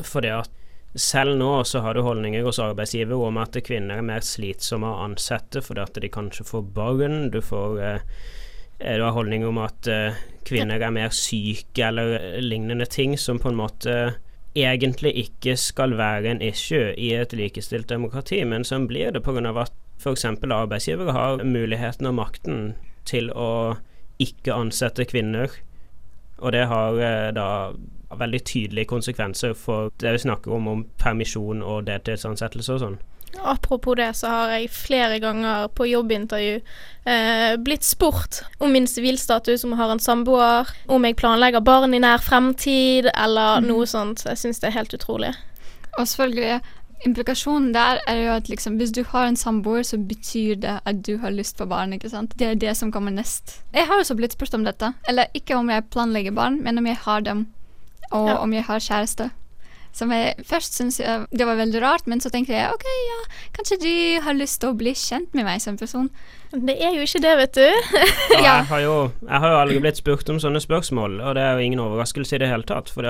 For 0.00 0.24
det 0.24 0.32
at 0.38 0.54
selv 0.96 1.36
nå 1.40 1.50
så 1.68 1.82
har 1.84 1.96
du 1.96 2.02
holdninger 2.04 2.44
hos 2.44 2.60
arbeidsgiver 2.60 3.20
om 3.28 3.38
at 3.40 3.56
kvinner 3.64 4.00
er 4.00 4.08
mer 4.08 4.24
slitsomme 4.24 4.88
å 4.88 5.04
ansette 5.06 5.62
fordi 5.64 5.84
at 5.84 6.00
de 6.04 6.10
kanskje 6.12 6.48
får 6.48 6.64
barn. 6.76 7.18
Du 7.32 7.42
får 7.44 7.76
uh, 7.80 8.24
du 8.82 9.04
har 9.04 9.14
holdning 9.16 9.46
om 9.46 9.58
at 9.62 9.88
uh, 9.90 10.18
kvinner 10.48 10.82
er 10.82 10.94
mer 10.94 11.12
syke 11.14 11.86
eller 11.86 12.40
lignende 12.42 12.86
ting 12.90 13.16
som 13.18 13.38
på 13.38 13.52
en 13.52 13.58
måte 13.58 13.96
egentlig 14.58 15.14
ikke 15.16 15.56
skal 15.56 15.96
være 15.96 16.28
en 16.28 16.42
issue 16.44 16.92
i 17.00 17.12
et 17.16 17.32
likestilt 17.32 17.88
demokrati, 17.88 18.42
men 18.44 18.64
som 18.64 18.88
blir 18.88 19.14
det 19.14 19.22
pga. 19.24 19.40
at 19.60 19.72
f.eks. 20.02 20.24
arbeidsgivere 20.24 21.12
har 21.12 21.44
muligheten 21.44 22.06
og 22.06 22.14
makten 22.14 22.74
til 23.04 23.30
å 23.30 23.76
ikke 24.18 24.54
ansette 24.54 25.06
kvinner. 25.08 25.50
Og 26.38 26.52
det 26.52 26.66
har 26.66 26.98
uh, 26.98 27.30
da 27.32 27.48
veldig 28.18 28.44
tydelige 28.44 28.90
konsekvenser 28.90 29.54
for 29.56 29.92
det 30.00 30.12
vi 30.12 30.24
snakker 30.26 30.52
om, 30.52 30.68
om 30.68 30.84
permisjon 30.98 31.62
og 31.62 31.86
deltidsansettelse 31.86 32.76
og 32.76 32.82
sånn. 32.82 32.98
Apropos 33.44 33.94
det, 33.96 34.10
så 34.16 34.26
har 34.28 34.48
jeg 34.50 34.68
flere 34.70 35.18
ganger 35.20 35.68
på 35.74 35.86
jobbintervju 35.88 36.60
eh, 37.06 37.56
blitt 37.56 37.82
spurt 37.82 38.42
om 38.60 38.70
min 38.72 38.86
sivilstatus, 38.86 39.64
om 39.64 39.70
jeg 39.70 39.78
har 39.78 39.90
en 39.90 39.98
samboer, 39.98 40.68
om 40.88 41.04
jeg 41.04 41.16
planlegger 41.16 41.60
barn 41.64 41.94
i 41.94 41.98
nær 41.98 42.18
fremtid, 42.22 43.08
eller 43.14 43.60
Mhm. 43.60 43.66
noe 43.66 43.86
sånt. 43.86 44.24
Jeg 44.24 44.36
syns 44.38 44.60
det 44.60 44.68
er 44.68 44.78
helt 44.78 44.92
utrolig. 44.94 45.34
Og 45.98 46.06
selvfølgelig, 46.06 46.60
implikasjonen 47.06 47.72
der 47.72 47.98
er 48.06 48.14
jo 48.24 48.30
at 48.36 48.48
liksom, 48.48 48.76
hvis 48.78 48.92
du 48.92 49.02
har 49.04 49.26
en 49.26 49.36
samboer, 49.36 49.82
så 49.82 49.96
betyr 49.98 50.60
det 50.60 50.80
at 50.86 51.02
du 51.02 51.16
har 51.18 51.30
lyst 51.30 51.56
på 51.58 51.66
barn, 51.68 51.92
ikke 51.92 52.10
sant? 52.10 52.36
Det 52.38 52.46
er 52.46 52.54
det 52.54 52.76
som 52.76 52.92
kommer 52.92 53.10
nest. 53.10 53.60
Jeg 53.74 53.86
har 53.86 53.98
også 53.98 54.14
blitt 54.16 54.32
spurt 54.32 54.54
om 54.54 54.64
dette. 54.64 54.94
Eller 55.08 55.26
ikke 55.34 55.56
om 55.56 55.68
jeg 55.68 55.90
planlegger 55.90 56.32
barn, 56.34 56.62
men 56.62 56.78
om 56.78 56.86
jeg 56.86 56.96
har 56.96 57.20
dem, 57.20 57.46
og 58.12 58.28
Ja. 58.28 58.36
om 58.38 58.52
jeg 58.52 58.64
har 58.64 58.78
kjæreste. 58.78 59.30
Som 59.92 60.12
jeg 60.14 60.36
først 60.48 60.78
syntes 60.78 61.00
det 61.30 61.46
var 61.46 61.58
veldig 61.58 61.82
rart, 61.84 62.06
men 62.08 62.22
så 62.22 62.30
tenkte 62.32 62.54
jeg 62.54 62.70
OK, 62.72 62.86
ja, 62.88 63.18
kanskje 63.56 63.80
de 63.82 63.96
har 64.24 64.38
lyst 64.38 64.62
til 64.62 64.72
å 64.72 64.78
bli 64.78 64.94
kjent 64.96 65.34
med 65.36 65.44
meg 65.44 65.60
som 65.60 65.76
person. 65.76 66.08
Det 66.52 66.78
er 66.80 66.96
jo 66.96 67.04
ikke 67.04 67.20
det, 67.24 67.34
vet 67.42 67.58
du. 67.58 67.66
ja, 68.38 68.40
jeg, 68.46 68.70
har 68.70 68.80
jo, 68.84 68.96
jeg 69.20 69.44
har 69.44 69.52
jo 69.52 69.60
aldri 69.60 69.82
blitt 69.84 70.00
spurt 70.00 70.32
om 70.32 70.40
sånne 70.40 70.62
spørsmål, 70.64 71.20
og 71.20 71.36
det 71.36 71.44
er 71.44 71.58
jo 71.58 71.68
ingen 71.68 71.84
overraskelse 71.84 72.36
i 72.36 72.42
det 72.42 72.48
hele 72.52 72.68
tatt. 72.68 72.92
For 72.92 73.04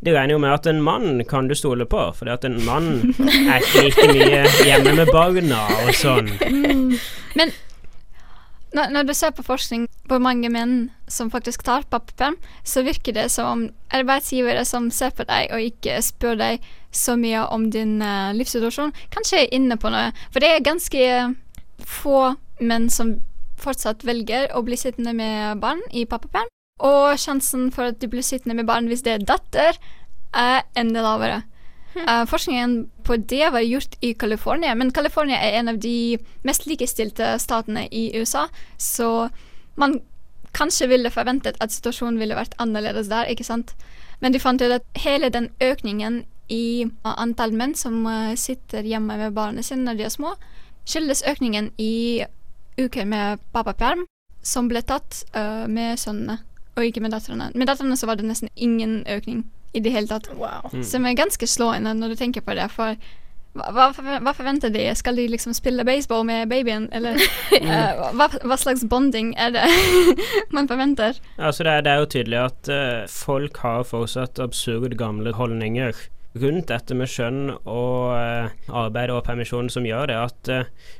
de 0.00 0.14
regner 0.14 0.32
jo 0.32 0.40
med 0.40 0.52
at 0.54 0.68
en 0.70 0.80
mann 0.84 1.24
kan 1.28 1.48
du 1.48 1.54
stole 1.56 1.84
på, 1.88 2.04
for 2.16 2.32
at 2.32 2.44
en 2.48 2.56
mann 2.64 3.14
er 3.20 3.60
ikke 3.60 3.86
like 3.88 4.06
mye 4.12 4.44
hjemme 4.64 4.94
med 5.02 5.12
barna 5.12 5.64
og 5.86 5.92
sånn. 5.96 6.32
Mm. 6.50 6.96
Men 7.38 7.52
når, 8.76 8.92
når 8.94 9.08
du 9.08 9.14
ser 9.16 9.32
på 9.34 9.44
forskning 9.46 9.86
på 10.10 10.18
mange 10.22 10.50
menn 10.52 10.74
som 11.10 11.30
faktisk 11.32 11.64
tar 11.66 11.86
pappaperm, 11.90 12.36
så 12.62 12.84
virker 12.86 13.16
det 13.16 13.26
som 13.34 13.48
om 13.50 13.64
arbeidsgivere 13.94 14.62
som 14.68 14.90
ser 14.94 15.14
på 15.16 15.26
deg 15.26 15.50
og 15.54 15.64
ikke 15.72 15.98
spør 16.06 16.38
deg 16.38 16.68
så 16.94 17.16
mye 17.18 17.42
om 17.54 17.68
din 17.70 17.98
uh, 18.02 18.30
livssituasjon, 18.34 18.94
kanskje 19.14 19.44
er 19.44 19.54
inne 19.54 19.78
på 19.78 19.90
noe. 19.90 20.10
For 20.30 20.42
det 20.42 20.52
er 20.54 20.66
ganske 20.66 21.02
få 21.86 22.34
menn 22.60 22.88
som 22.92 23.16
fortsatt 23.60 24.04
velger 24.06 24.50
å 24.56 24.62
bli 24.64 24.78
sittende 24.78 25.14
med 25.16 25.60
barn 25.62 25.82
i 25.90 26.06
pappaperm. 26.08 26.50
Og 26.80 27.18
sjansen 27.20 27.68
for 27.74 27.90
at 27.90 28.00
du 28.00 28.08
blir 28.08 28.24
sittende 28.24 28.56
med 28.56 28.68
barn 28.70 28.88
hvis 28.88 29.04
det 29.04 29.18
er 29.18 29.26
datter, 29.28 29.76
er 30.30 30.62
enda 30.78 31.02
lavere. 31.04 31.42
Eh, 32.08 32.24
forskningen 32.26 32.90
på 33.02 33.16
det 33.16 33.50
var 33.50 33.60
gjort 33.60 33.96
i 34.00 34.14
California, 34.14 34.74
men 34.74 34.92
California 34.92 35.36
er 35.36 35.58
en 35.58 35.68
av 35.68 35.78
de 35.78 36.18
mest 36.46 36.66
likestilte 36.66 37.32
statene 37.38 37.88
i 37.90 38.10
USA, 38.14 38.46
så 38.78 39.28
man 39.74 40.00
kanskje 40.54 40.88
ville 40.90 41.10
forventet 41.10 41.58
at 41.60 41.72
situasjonen 41.74 42.18
ville 42.18 42.38
vært 42.38 42.54
annerledes 42.62 43.10
der, 43.10 43.30
ikke 43.30 43.46
sant? 43.46 43.74
Men 44.20 44.32
de 44.32 44.42
fant 44.42 44.62
ut 44.62 44.74
at 44.74 44.86
hele 45.02 45.30
den 45.30 45.48
økningen 45.62 46.24
i 46.50 46.86
uh, 46.86 47.14
antall 47.16 47.54
menn 47.54 47.74
som 47.78 48.02
uh, 48.06 48.34
sitter 48.34 48.86
hjemme 48.86 49.16
med 49.16 49.34
barna 49.34 49.62
sine 49.62 49.86
når 49.86 50.00
de 50.00 50.06
er 50.08 50.14
små, 50.14 50.34
skyldes 50.84 51.22
økningen 51.28 51.70
i 51.78 52.24
uker 52.80 53.06
med 53.06 53.42
pappaperm 53.54 54.06
som 54.42 54.68
ble 54.70 54.82
tatt 54.82 55.22
uh, 55.36 55.66
med 55.70 55.98
sønnene, 56.00 56.40
og 56.76 56.86
ikke 56.86 57.02
med 57.04 57.14
datterne. 57.14 57.50
Med 57.54 57.70
datterne 57.70 57.96
så 57.96 58.08
var 58.08 58.18
det 58.18 58.26
nesten 58.28 58.50
ingen 58.56 59.02
økning 59.10 59.44
i 59.72 59.80
det 59.80 59.92
hele 59.94 60.10
tatt. 60.10 60.28
Wow. 60.34 60.70
Som 60.86 61.06
er 61.06 61.18
ganske 61.18 61.46
slående 61.46 61.94
når 61.96 62.14
du 62.14 62.20
tenker 62.20 62.44
på 62.44 62.56
det, 62.58 62.68
for 62.74 62.98
hva, 63.58 63.88
hva, 64.22 64.32
forventer 64.36 64.70
de? 64.70 64.84
Skal 64.94 65.18
de 65.18 65.26
liksom 65.32 65.54
spille 65.56 65.84
baseball 65.86 66.22
med 66.26 66.48
babyen, 66.52 66.86
eller 66.94 67.18
uh, 67.18 68.12
hva, 68.18 68.28
hva 68.46 68.58
slags 68.60 68.84
bonding 68.86 69.32
er 69.34 69.56
det 69.56 69.66
man 70.56 70.70
forventer? 70.70 71.18
Altså 71.36 71.66
det, 71.66 71.74
er, 71.74 71.84
det 71.86 71.92
er 71.92 72.04
jo 72.04 72.12
tydelig 72.14 72.40
at 72.44 72.70
uh, 72.70 73.10
folk 73.10 73.58
har 73.64 73.86
fortsatt 73.90 74.38
absurd 74.42 74.94
gamle 75.00 75.34
holdninger 75.34 76.06
rundt 76.38 76.68
dette 76.70 76.94
med 76.94 77.10
skjønn 77.10 77.48
og 77.66 78.14
uh, 78.14 78.52
arbeid 78.70 79.10
og 79.10 79.24
permisjon 79.26 79.70
som 79.72 79.88
gjør 79.88 80.12
det 80.12 80.18
at 80.20 80.50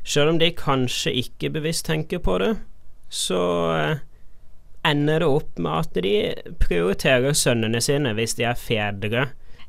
selv 0.03 0.33
om 0.33 0.41
de 0.43 0.50
kanskje 0.50 1.15
ikke 1.23 1.53
bevisst 1.55 1.87
tenker 1.87 2.19
på 2.19 2.41
det, 2.43 2.57
så 3.07 3.39
ender 4.87 5.20
det 5.20 5.28
opp 5.28 5.58
med 5.60 5.72
at 5.84 6.00
de 6.04 6.14
prioriterer 6.62 7.37
sønnene 7.37 7.82
sine 7.84 8.14
hvis 8.16 8.37
de 8.38 8.46
er 8.49 8.58
fedre. 8.58 9.28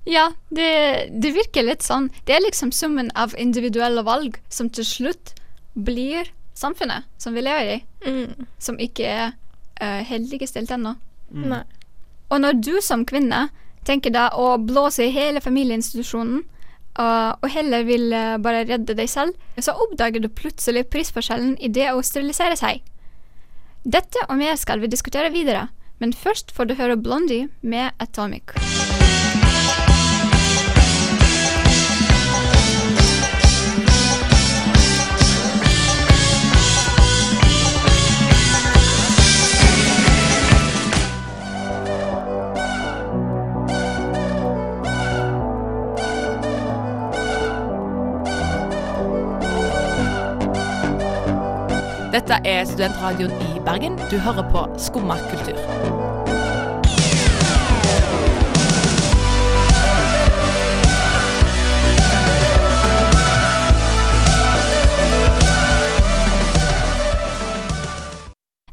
Ja, 0.09 0.31
det, 0.49 1.11
det 1.21 1.33
virker 1.35 1.67
litt 1.67 1.85
sånn. 1.85 2.09
Det 2.25 2.35
er 2.35 2.45
liksom 2.45 2.71
summen 2.73 3.11
av 3.13 3.35
individuelle 3.37 4.01
valg 4.07 4.39
som 4.49 4.71
til 4.73 4.87
slutt 4.87 5.35
blir 5.73 6.31
samfunnet 6.57 7.05
som 7.21 7.37
vi 7.37 7.45
lever 7.45 7.75
i, 7.75 7.79
Mm. 8.01 8.47
som 8.57 8.79
ikke 8.81 9.05
er 9.05 9.27
uh, 9.81 10.01
helt 10.05 10.31
likestilt 10.31 10.71
ennå. 10.71 10.95
Mm. 11.31 11.53
Og 12.29 12.41
når 12.41 12.61
du 12.63 12.81
som 12.81 13.05
kvinne 13.05 13.49
tenker 13.85 14.13
da 14.13 14.29
å 14.33 14.57
blåse 14.57 15.05
i 15.05 15.13
hele 15.13 15.41
familieinstitusjonen, 15.41 16.43
uh, 16.99 17.33
og 17.37 17.47
heller 17.53 17.85
vil 17.85 18.09
uh, 18.13 18.37
bare 18.41 18.65
redde 18.65 18.97
deg 18.97 19.09
selv, 19.09 19.37
så 19.59 19.75
oppdager 19.77 20.21
du 20.21 20.29
plutselig 20.29 20.87
prisforskjellen 20.89 21.57
i 21.61 21.69
det 21.69 21.91
å 21.93 22.01
sterilisere 22.05 22.57
seg. 22.57 22.81
Dette 23.81 24.21
og 24.29 24.37
mer 24.37 24.53
skal 24.61 24.77
vi 24.83 24.89
diskutere 24.91 25.31
videre, 25.33 25.65
men 25.97 26.13
først 26.13 26.53
får 26.53 26.69
du 26.69 26.75
høre 26.77 26.99
Blondie 27.01 27.49
med 27.65 27.89
Atomic. 27.97 28.53
Dette 52.11 52.41
er 52.43 52.65
Studentradioen 52.67 53.31
i 53.39 53.59
Bergen. 53.63 53.93
Du 54.11 54.17
hører 54.19 54.43
på 54.51 54.65
Skumma 54.83 55.15
kultur. 55.31 55.55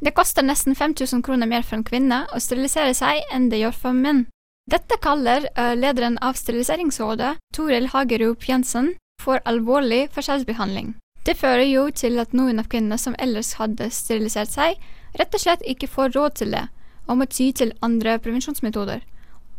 Det 0.00 0.10
koster 0.16 0.42
nesten 0.42 0.74
5000 0.74 1.22
kroner 1.22 1.46
mer 1.46 1.62
for 1.62 1.78
en 1.78 1.86
kvinne 1.86 2.24
å 2.34 2.42
sterilisere 2.42 2.90
seg 2.90 3.22
enn 3.30 3.52
det 3.52 3.62
gjør 3.62 3.82
for 3.86 3.94
menn. 3.94 4.26
Dette 4.66 4.98
kaller 4.98 5.46
lederen 5.78 6.18
av 6.18 6.34
Steriliseringsrådet, 6.34 7.36
Toril 7.54 7.92
Hagerup 7.94 8.50
Jensen, 8.50 8.96
for 9.22 9.38
alvorlig 9.46 10.08
forskjellsbehandling. 10.10 10.96
Det 11.26 11.36
fører 11.36 11.66
jo 11.66 11.88
til 11.90 12.18
at 12.22 12.34
noen 12.36 12.60
av 12.62 12.68
kvinnene 12.72 12.98
som 13.00 13.16
ellers 13.18 13.54
hadde 13.58 13.90
sterilisert 13.94 14.52
seg, 14.52 14.78
rett 15.18 15.34
og 15.34 15.42
slett 15.42 15.64
ikke 15.66 15.90
får 15.90 16.14
råd 16.16 16.38
til 16.40 16.54
det, 16.56 16.64
og 17.08 17.20
må 17.20 17.26
ty 17.28 17.50
til 17.52 17.74
andre 17.84 18.18
prevensjonsmetoder. 18.22 19.02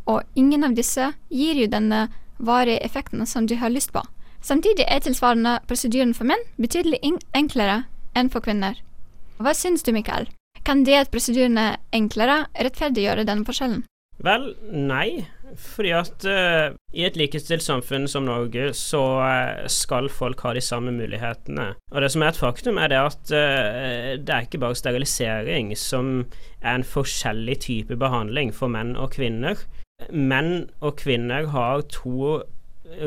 Og 0.10 0.24
ingen 0.40 0.64
av 0.66 0.78
disse 0.78 1.12
gir 1.30 1.60
jo 1.60 1.70
denne 1.70 2.08
varige 2.40 2.82
effekten 2.86 3.26
som 3.28 3.48
de 3.48 3.60
har 3.60 3.74
lyst 3.74 3.94
på. 3.94 4.02
Samtidig 4.42 4.86
er 4.88 5.04
tilsvarende 5.04 5.60
prosedyren 5.68 6.14
for 6.16 6.30
menn 6.30 6.46
betydelig 6.58 7.02
enklere 7.36 7.84
enn 8.16 8.32
for 8.32 8.44
kvinner. 8.46 8.80
Hva 9.40 9.54
syns 9.56 9.84
du, 9.84 9.92
Mikael? 9.96 10.30
Kan 10.64 10.86
det 10.88 10.96
at 10.96 11.12
prosedyrene 11.12 11.66
er 11.74 11.80
enklere, 11.96 12.46
rettferdiggjøre 12.56 13.26
denne 13.28 13.48
forskjellen? 13.48 13.84
Vel, 14.24 14.50
nei. 14.72 15.28
Fordi 15.58 15.92
at 15.96 16.26
uh, 16.28 16.76
i 16.94 17.06
et 17.08 17.18
likestilt 17.18 17.64
samfunn 17.66 18.08
som 18.12 18.28
Norge, 18.28 18.70
så 18.78 19.02
uh, 19.24 19.66
skal 19.72 20.10
folk 20.14 20.44
ha 20.46 20.54
de 20.58 20.64
samme 20.64 20.94
mulighetene. 20.96 21.72
Og 21.92 22.04
det 22.04 22.12
som 22.14 22.24
er 22.26 22.34
et 22.34 22.42
faktum, 22.42 22.78
er 22.78 22.92
det 22.92 23.00
at 23.02 23.34
uh, 23.34 24.14
det 24.20 24.36
er 24.36 24.46
ikke 24.46 24.62
bare 24.62 24.78
sterilisering 24.78 25.74
som 25.80 26.28
er 26.62 26.80
en 26.80 26.88
forskjellig 26.88 27.60
type 27.66 28.00
behandling 28.00 28.54
for 28.56 28.72
menn 28.72 28.96
og 29.00 29.14
kvinner. 29.18 29.66
Menn 30.12 30.70
og 30.80 30.98
kvinner 31.02 31.50
har 31.54 31.84
to 31.92 32.40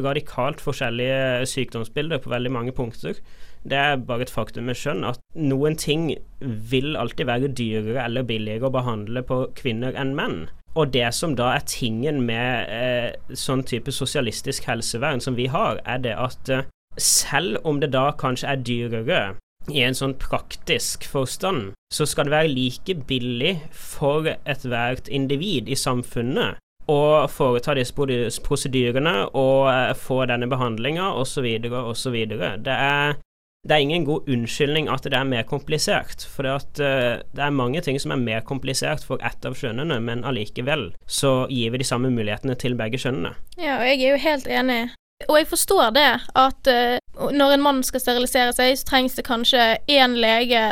radikalt 0.05 0.61
forskjellige 0.63 1.47
sykdomsbilder 1.51 2.21
på 2.23 2.31
veldig 2.31 2.53
mange 2.53 2.75
punkter. 2.77 3.19
Det 3.63 3.79
er 3.79 3.97
bare 3.97 4.27
et 4.27 4.33
faktum 4.33 4.67
med 4.67 4.79
skjønn 4.79 5.05
at 5.07 5.21
noen 5.39 5.77
ting 5.79 6.09
vil 6.43 6.97
alltid 6.99 7.29
være 7.29 7.53
dyrere 7.55 8.05
eller 8.05 8.27
billigere 8.27 8.69
å 8.69 8.75
behandle 8.75 9.23
på 9.27 9.45
kvinner 9.59 9.95
enn 9.99 10.17
menn. 10.19 10.41
Og 10.75 10.93
det 10.93 11.11
som 11.15 11.35
da 11.37 11.51
er 11.57 11.67
tingen 11.69 12.23
med 12.25 12.71
eh, 12.73 13.37
sånn 13.37 13.65
type 13.69 13.93
sosialistisk 13.93 14.65
helsevern 14.71 15.21
som 15.21 15.37
vi 15.37 15.51
har, 15.53 15.83
er 15.85 16.01
det 16.05 16.15
at 16.17 16.53
eh, 16.53 16.69
selv 16.97 17.61
om 17.69 17.81
det 17.81 17.93
da 17.93 18.11
kanskje 18.17 18.49
er 18.49 18.65
dyrere 18.65 19.23
i 19.71 19.83
en 19.85 19.95
sånn 19.95 20.17
praktisk 20.19 21.05
forstand, 21.07 21.73
så 21.93 22.07
skal 22.09 22.27
det 22.27 22.35
være 22.35 22.55
like 22.55 22.97
billig 23.09 23.55
for 23.77 24.27
ethvert 24.49 25.11
individ 25.13 25.69
i 25.69 25.79
samfunnet 25.79 26.59
å 26.91 27.29
foreta 27.31 27.77
disse 27.79 27.95
prosedyrene 28.43 29.15
og 29.39 29.69
eh, 29.71 29.93
få 29.95 30.25
denne 30.31 30.49
behandlinga 30.51 31.13
osv. 31.21 31.47
osv. 31.69 32.17
Det 32.65 32.79
er 32.79 33.21
det 33.69 33.77
er 33.77 33.85
ingen 33.85 34.05
god 34.05 34.29
unnskyldning 34.29 34.89
at 34.91 35.05
det 35.07 35.15
er 35.15 35.29
mer 35.29 35.45
komplisert, 35.47 36.25
for 36.27 36.47
det, 36.47 36.55
at, 36.55 36.81
uh, 36.83 37.23
det 37.37 37.45
er 37.47 37.55
mange 37.55 37.81
ting 37.81 38.01
som 38.03 38.15
er 38.15 38.23
mer 38.23 38.41
komplisert 38.47 39.05
for 39.07 39.23
ett 39.23 39.47
av 39.47 39.55
kjønnene, 39.59 40.01
men 40.03 40.25
allikevel 40.27 40.89
så 41.07 41.47
gir 41.51 41.71
vi 41.71 41.83
de 41.83 41.87
samme 41.87 42.11
mulighetene 42.11 42.59
til 42.59 42.75
begge 42.79 42.99
kjønnene. 42.99 43.37
Ja, 43.61 43.79
og 43.79 43.87
jeg 43.87 44.01
er 44.01 44.17
jo 44.17 44.23
helt 44.25 44.51
enig. 44.51 44.81
Og 45.29 45.39
jeg 45.39 45.47
forstår 45.53 45.95
det, 45.95 46.09
at 46.35 46.73
uh, 46.73 47.31
når 47.31 47.55
en 47.55 47.63
mann 47.69 47.85
skal 47.87 48.03
sterilisere 48.03 48.57
seg, 48.57 48.75
så 48.81 48.89
trengs 48.89 49.15
det 49.15 49.29
kanskje 49.29 49.69
én 49.87 50.19
lege 50.19 50.65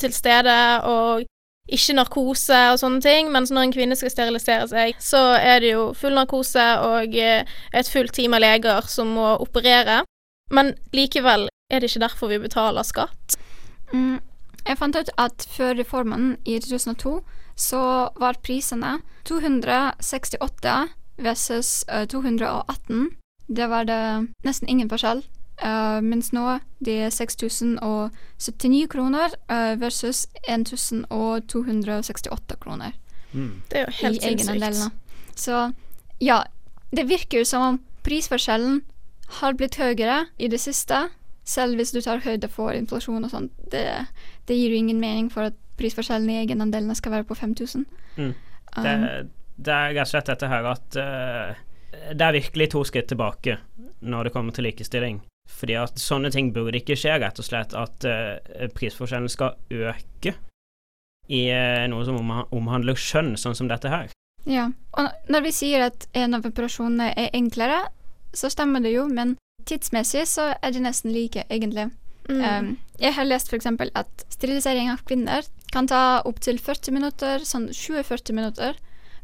til 0.00 0.16
stede, 0.16 0.56
og 0.88 1.26
ikke 1.70 1.94
narkose 1.98 2.60
og 2.72 2.80
sånne 2.80 3.04
ting, 3.04 3.28
mens 3.30 3.52
når 3.52 3.68
en 3.68 3.74
kvinne 3.76 3.96
skal 3.98 4.10
sterilisere 4.10 4.66
seg, 4.70 4.96
så 4.98 5.20
er 5.36 5.60
det 5.60 5.74
jo 5.74 5.90
full 5.94 6.16
narkose 6.16 6.64
og 6.88 7.14
eh, 7.14 7.44
et 7.76 7.90
fullt 7.92 8.16
team 8.16 8.34
av 8.34 8.42
leger 8.42 8.88
som 8.90 9.12
må 9.14 9.36
operere. 9.44 10.00
Men 10.50 10.72
likevel 10.96 11.46
er 11.70 11.80
det 11.80 11.90
ikke 11.90 12.06
derfor 12.06 12.28
vi 12.28 12.42
betaler 12.42 12.86
skatt. 12.86 13.36
Mm, 13.92 14.20
jeg 14.66 14.78
fant 14.78 14.96
ut 14.96 15.10
at 15.18 15.46
før 15.50 15.74
reformen 15.78 16.36
i 16.44 16.58
2002 16.60 17.20
så 17.60 18.08
var 18.20 18.40
prisene 18.42 18.98
268 19.28 20.88
versus 21.20 21.84
eh, 21.88 22.06
218. 22.08 23.10
Det 23.48 23.70
var 23.70 23.84
det 23.84 24.28
nesten 24.44 24.68
ingen 24.68 24.90
forskjell. 24.90 25.24
Uh, 25.60 26.00
mens 26.00 26.32
nå 26.32 26.56
det 26.80 27.02
er 27.04 27.10
6079 27.12 28.88
kroner 28.88 29.28
uh, 29.52 29.76
versus 29.76 30.24
1268 30.48 32.56
kroner 32.62 32.92
Det 33.68 33.76
er 33.76 33.84
jo 33.84 33.92
helt 33.98 34.22
sinnssykt. 34.22 34.88
Så 35.36 35.72
ja, 36.20 36.42
det 36.96 37.08
virker 37.10 37.38
jo 37.38 37.44
som 37.44 37.62
om 37.62 37.80
prisforskjellen 38.06 38.82
har 39.40 39.52
blitt 39.52 39.76
høyere 39.76 40.26
i 40.38 40.48
det 40.48 40.60
siste, 40.60 41.08
selv 41.50 41.80
hvis 41.80 41.92
du 41.94 42.00
tar 42.04 42.22
høyde 42.24 42.48
for 42.52 42.74
inflasjon 42.76 43.26
og 43.26 43.32
sånt. 43.32 43.56
Det, 43.72 43.84
det 44.46 44.58
gir 44.58 44.74
jo 44.74 44.82
ingen 44.82 45.00
mening 45.02 45.30
for 45.32 45.50
at 45.50 45.58
prisforskjellen 45.80 46.30
i 46.30 46.38
egenandelene 46.44 46.96
skal 46.98 47.16
være 47.16 47.28
på 47.28 47.36
5000. 47.38 47.86
Mm. 48.20 48.34
Det, 48.76 48.94
det 49.58 49.74
er 49.74 49.96
rett 49.96 50.06
og 50.06 50.12
slett 50.12 50.30
dette 50.30 50.50
her 50.50 50.68
at 50.70 51.00
uh, 51.00 51.58
det 52.14 52.26
er 52.26 52.36
virkelig 52.38 52.70
to 52.74 52.84
skritt 52.86 53.10
tilbake 53.10 53.58
når 54.00 54.28
det 54.28 54.34
kommer 54.34 54.54
til 54.56 54.68
likestilling. 54.68 55.20
Fordi 55.50 55.76
at 55.80 55.98
sånne 55.98 56.30
ting 56.32 56.52
burde 56.54 56.78
ikke 56.78 56.96
skje, 56.98 57.18
rett 57.20 57.40
og 57.42 57.46
slett 57.46 57.74
at 57.76 58.06
uh, 58.06 58.68
prisforskjellen 58.76 59.30
skal 59.32 59.58
øke 59.74 60.36
i 61.30 61.42
uh, 61.50 61.86
noe 61.90 62.06
som 62.06 62.18
omhandler 62.54 62.98
skjønn, 62.98 63.34
sånn 63.40 63.58
som 63.58 63.70
dette 63.70 63.90
her. 63.90 64.10
Ja, 64.48 64.70
og 64.96 65.30
når 65.30 65.44
vi 65.44 65.52
sier 65.52 65.84
at 65.90 66.06
en 66.16 66.38
av 66.38 66.46
operasjonene 66.48 67.10
er 67.12 67.34
enklere, 67.36 67.82
så 68.32 68.48
stemmer 68.52 68.82
det 68.84 68.94
jo, 68.94 69.04
men 69.10 69.34
tidsmessig 69.70 70.26
så 70.28 70.50
er 70.60 70.74
de 70.74 70.82
nesten 70.84 71.12
like, 71.14 71.44
egentlig. 71.50 71.88
Mm. 72.28 72.42
Um, 72.44 72.68
jeg 73.00 73.14
har 73.16 73.26
lest 73.26 73.50
f.eks. 73.50 73.66
at 73.96 74.24
sterilisering 74.30 74.90
av 74.92 75.00
kvinner 75.08 75.46
kan 75.72 75.88
ta 75.90 76.20
opptil 76.28 76.58
40 76.62 76.94
minutter, 76.94 77.42
sånn 77.46 77.68
20-40 77.74 78.36
minutter, 78.36 78.76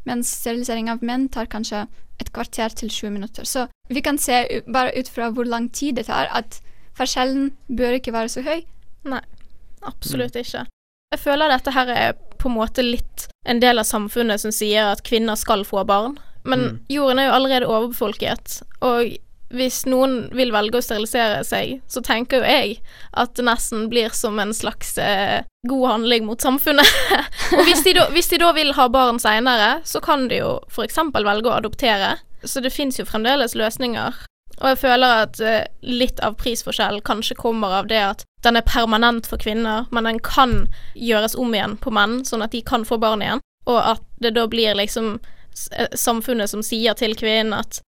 mens 0.07 0.31
sterilisering 0.41 0.89
av 0.91 1.03
menn 1.05 1.27
tar 1.31 1.47
kanskje 1.51 1.85
et 2.19 2.31
kvarter 2.33 2.73
til 2.73 2.89
20 2.89 3.13
minutter. 3.13 3.45
Så 3.45 3.67
vi 3.93 4.01
kan 4.01 4.17
se 4.17 4.61
bare 4.67 4.95
ut 4.97 5.11
fra 5.13 5.29
hvor 5.35 5.45
lang 5.47 5.69
tid 5.69 5.99
det 5.99 6.07
tar, 6.09 6.31
at 6.33 6.59
forskjellen 6.97 7.51
bør 7.69 7.99
ikke 7.99 8.15
være 8.15 8.31
så 8.33 8.41
høy. 8.47 8.63
Nei, 9.07 9.21
absolutt 9.85 10.35
ikke. 10.39 10.65
Jeg 11.13 11.21
føler 11.23 11.51
dette 11.53 11.71
her 11.75 11.91
er 11.93 12.15
på 12.41 12.49
en 12.49 12.57
måte 12.57 12.83
litt 12.83 13.27
en 13.47 13.61
del 13.63 13.79
av 13.79 13.87
samfunnet 13.87 14.41
som 14.41 14.51
sier 14.51 14.89
at 14.91 15.03
kvinner 15.07 15.37
skal 15.39 15.63
få 15.67 15.85
barn. 15.87 16.17
Men 16.47 16.59
Mm. 16.59 16.79
jorden 16.89 17.19
er 17.19 17.25
jo 17.27 17.35
allerede 17.37 17.67
overbefolket, 17.67 18.61
og 18.81 19.17
hvis 19.53 19.85
noen 19.87 20.27
vil 20.35 20.51
velge 20.51 20.79
å 20.79 20.83
sterilisere 20.83 21.43
seg, 21.47 21.77
så 21.87 22.01
tenker 22.03 22.41
jo 22.41 22.49
jeg 22.49 22.77
at 23.15 23.35
det 23.39 23.45
nesten 23.47 23.87
blir 23.91 24.11
som 24.15 24.39
en 24.43 24.53
slags 24.55 24.97
eh, 24.99 25.45
god 25.67 25.85
handling 25.91 26.25
mot 26.27 26.41
samfunnet. 26.41 26.87
og 27.55 27.63
hvis 27.63 27.85
de, 27.85 27.95
da, 27.95 28.07
hvis 28.11 28.31
de 28.33 28.41
da 28.43 28.51
vil 28.57 28.73
ha 28.75 28.87
barn 28.91 29.21
seinere, 29.23 29.77
så 29.87 30.01
kan 30.03 30.27
de 30.31 30.41
jo 30.41 30.57
f.eks. 30.67 30.99
velge 31.15 31.47
å 31.47 31.59
adoptere. 31.61 32.17
Så 32.43 32.59
det 32.63 32.73
fins 32.75 32.99
jo 32.99 33.07
fremdeles 33.07 33.55
løsninger. 33.55 34.19
Og 34.57 34.67
jeg 34.71 34.79
føler 34.81 35.23
at 35.23 35.39
eh, 35.39 35.63
litt 35.85 36.19
av 36.25 36.35
prisforskjellen 36.41 37.05
kanskje 37.07 37.37
kommer 37.39 37.79
av 37.79 37.87
det 37.91 38.01
at 38.03 38.27
den 38.43 38.57
er 38.57 38.67
permanent 38.67 39.27
for 39.29 39.39
kvinner, 39.41 39.87
men 39.91 40.07
den 40.09 40.19
kan 40.23 40.67
gjøres 40.95 41.35
om 41.39 41.53
igjen 41.55 41.77
på 41.81 41.93
menn, 41.93 42.19
sånn 42.25 42.45
at 42.45 42.53
de 42.55 42.61
kan 42.65 42.85
få 42.87 42.99
barn 43.01 43.23
igjen. 43.23 43.43
Og 43.67 43.79
at 43.79 44.03
det 44.23 44.33
da 44.35 44.47
blir 44.49 44.75
liksom 44.77 45.17
eh, 45.71 45.91
samfunnet 45.95 46.51
som 46.51 46.65
sier 46.65 46.97
til 46.99 47.15
kvinnen 47.15 47.55
at 47.55 47.81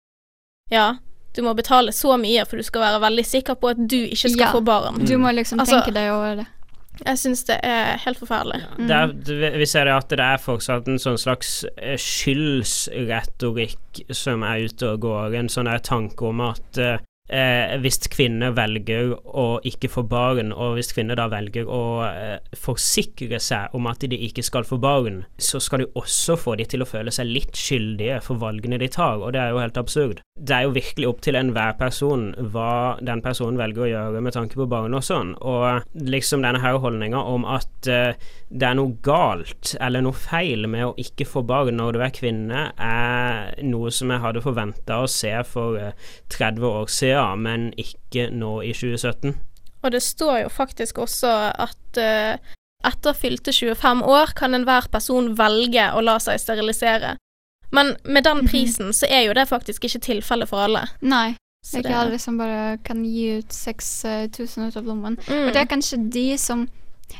ja, 0.72 0.96
du 1.36 1.42
må 1.44 1.52
betale 1.56 1.92
så 1.92 2.16
mye, 2.20 2.44
for 2.48 2.56
du 2.60 2.64
skal 2.66 2.80
være 2.86 3.00
veldig 3.04 3.24
sikker 3.28 3.54
på 3.60 3.72
at 3.74 3.80
du 3.88 3.98
ikke 4.08 4.30
skal 4.32 4.46
Ja, 4.46 4.52
få 4.56 4.62
barn. 4.64 5.02
Du 5.06 5.16
må 5.20 5.32
liksom 5.36 5.60
Altså, 5.62 5.80
tenke 5.82 5.92
deg 5.96 6.12
over 6.14 6.30
det. 6.42 6.46
Jeg 7.04 7.18
syns 7.20 7.42
det 7.44 7.58
er 7.68 7.98
helt 8.00 8.16
forferdelig. 8.18 8.62
Det 8.88 8.94
er, 8.96 9.10
vi 9.60 9.66
ser 9.68 9.84
det 9.84 9.92
at 9.92 10.08
det 10.16 10.24
er 10.24 10.38
fortsatt 10.40 10.86
en 10.88 10.96
sånn 11.02 11.18
slags 11.20 11.50
eh, 11.76 11.98
skyldsretorikk 12.00 14.00
som 14.16 14.40
er 14.48 14.64
ute 14.64 14.88
og 14.94 15.00
går. 15.04 15.36
En 15.36 15.50
sånn 15.52 15.68
tanke 15.84 16.24
om 16.30 16.40
at 16.46 16.80
eh, 17.28 17.72
eh, 17.72 17.76
hvis 17.82 18.00
kvinner 18.12 18.54
velger 18.56 19.14
å 19.14 19.46
ikke 19.66 19.90
få 19.92 20.04
barn, 20.08 20.52
og 20.52 20.76
hvis 20.76 20.92
kvinner 20.96 21.18
da 21.18 21.28
velger 21.32 21.68
å 21.68 21.82
eh, 22.06 22.38
forsikre 22.56 23.40
seg 23.42 23.74
om 23.76 23.88
at 23.90 24.04
de 24.06 24.18
ikke 24.28 24.44
skal 24.46 24.66
få 24.68 24.78
barn, 24.82 25.24
så 25.38 25.60
skal 25.62 25.84
du 25.84 25.98
også 25.98 26.38
få 26.40 26.56
de 26.60 26.66
til 26.68 26.84
å 26.84 26.88
føle 26.88 27.14
seg 27.14 27.30
litt 27.30 27.56
skyldige 27.56 28.20
for 28.24 28.40
valgene 28.42 28.80
de 28.82 28.90
tar, 28.92 29.20
og 29.20 29.34
det 29.36 29.42
er 29.42 29.54
jo 29.54 29.62
helt 29.62 29.80
absurd. 29.80 30.22
Det 30.36 30.52
er 30.52 30.66
jo 30.66 30.74
virkelig 30.76 31.08
opp 31.08 31.22
til 31.24 31.38
enhver 31.38 31.76
person 31.80 32.28
hva 32.52 32.96
den 33.00 33.22
personen 33.24 33.60
velger 33.60 33.86
å 33.86 33.90
gjøre 33.90 34.24
med 34.24 34.36
tanke 34.36 34.58
på 34.58 34.68
barn 34.70 34.96
og 34.96 35.04
sånn, 35.06 35.34
og 35.40 35.86
liksom 35.96 36.44
denne 36.44 36.60
her 36.62 36.80
holdninga 36.82 37.22
om 37.24 37.46
at 37.48 37.90
eh, 37.90 38.18
det 38.48 38.68
er 38.68 38.76
noe 38.78 38.94
galt 39.04 39.74
eller 39.82 40.04
noe 40.04 40.16
feil 40.16 40.68
med 40.70 40.84
å 40.86 40.94
ikke 41.00 41.26
få 41.28 41.42
barn 41.46 41.80
når 41.80 41.96
du 41.96 42.02
er 42.04 42.14
kvinne, 42.14 42.66
er 42.76 43.56
noe 43.66 43.90
som 43.94 44.12
jeg 44.12 44.22
hadde 44.22 44.44
forventa 44.44 45.00
å 45.02 45.10
se 45.10 45.32
for 45.48 45.78
eh, 45.80 45.96
30 46.32 46.68
år 46.68 46.92
siden, 46.92 47.15
men 47.38 47.70
ikke 47.80 48.28
nå 48.32 48.60
i 48.66 48.72
2017. 48.76 49.34
Og 49.84 49.92
det 49.92 50.02
står 50.02 50.40
jo 50.44 50.48
faktisk 50.50 50.98
også 50.98 51.32
at 51.66 52.00
uh, 52.00 52.54
etter 52.86 53.16
fylte 53.16 53.52
25 53.54 54.02
år 54.02 54.32
kan 54.38 54.54
enhver 54.56 54.88
person 54.92 55.32
velge 55.38 55.88
å 55.94 56.02
la 56.04 56.18
seg 56.22 56.40
sterilisere. 56.42 57.16
Men 57.74 57.96
med 58.04 58.24
den 58.24 58.46
prisen 58.46 58.92
så 58.94 59.08
er 59.10 59.26
jo 59.26 59.34
det 59.36 59.48
faktisk 59.50 59.84
ikke 59.88 60.02
tilfellet 60.06 60.50
for 60.50 60.66
alle. 60.66 60.86
Nei. 61.02 61.36
Så 61.66 61.78
Det 61.78 61.78
er 61.78 61.82
det- 61.82 61.90
ikke 61.90 62.00
alle 62.00 62.18
som 62.18 62.38
bare 62.38 62.78
kan 62.84 63.04
gi 63.04 63.38
ut 63.38 63.52
6000 63.52 64.68
ut 64.68 64.76
av 64.76 64.84
lommen. 64.84 65.16
Mm. 65.26 65.46
Og 65.46 65.52
det 65.52 65.56
er 65.56 65.66
kanskje 65.76 66.10
de 66.10 66.38
som 66.38 66.68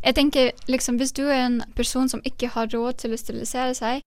Jeg 0.02 0.14
tenker 0.16 0.50
liksom 0.66 0.96
hvis 0.98 1.12
du 1.14 1.22
er 1.28 1.46
en 1.46 1.62
person 1.76 2.09
som 2.09 2.20
ikke 2.26 2.48
har 2.48 2.66
råd 2.66 2.96
til 2.98 3.12
å 3.12 3.16
sterilisere 3.16 3.74
seg, 3.74 4.00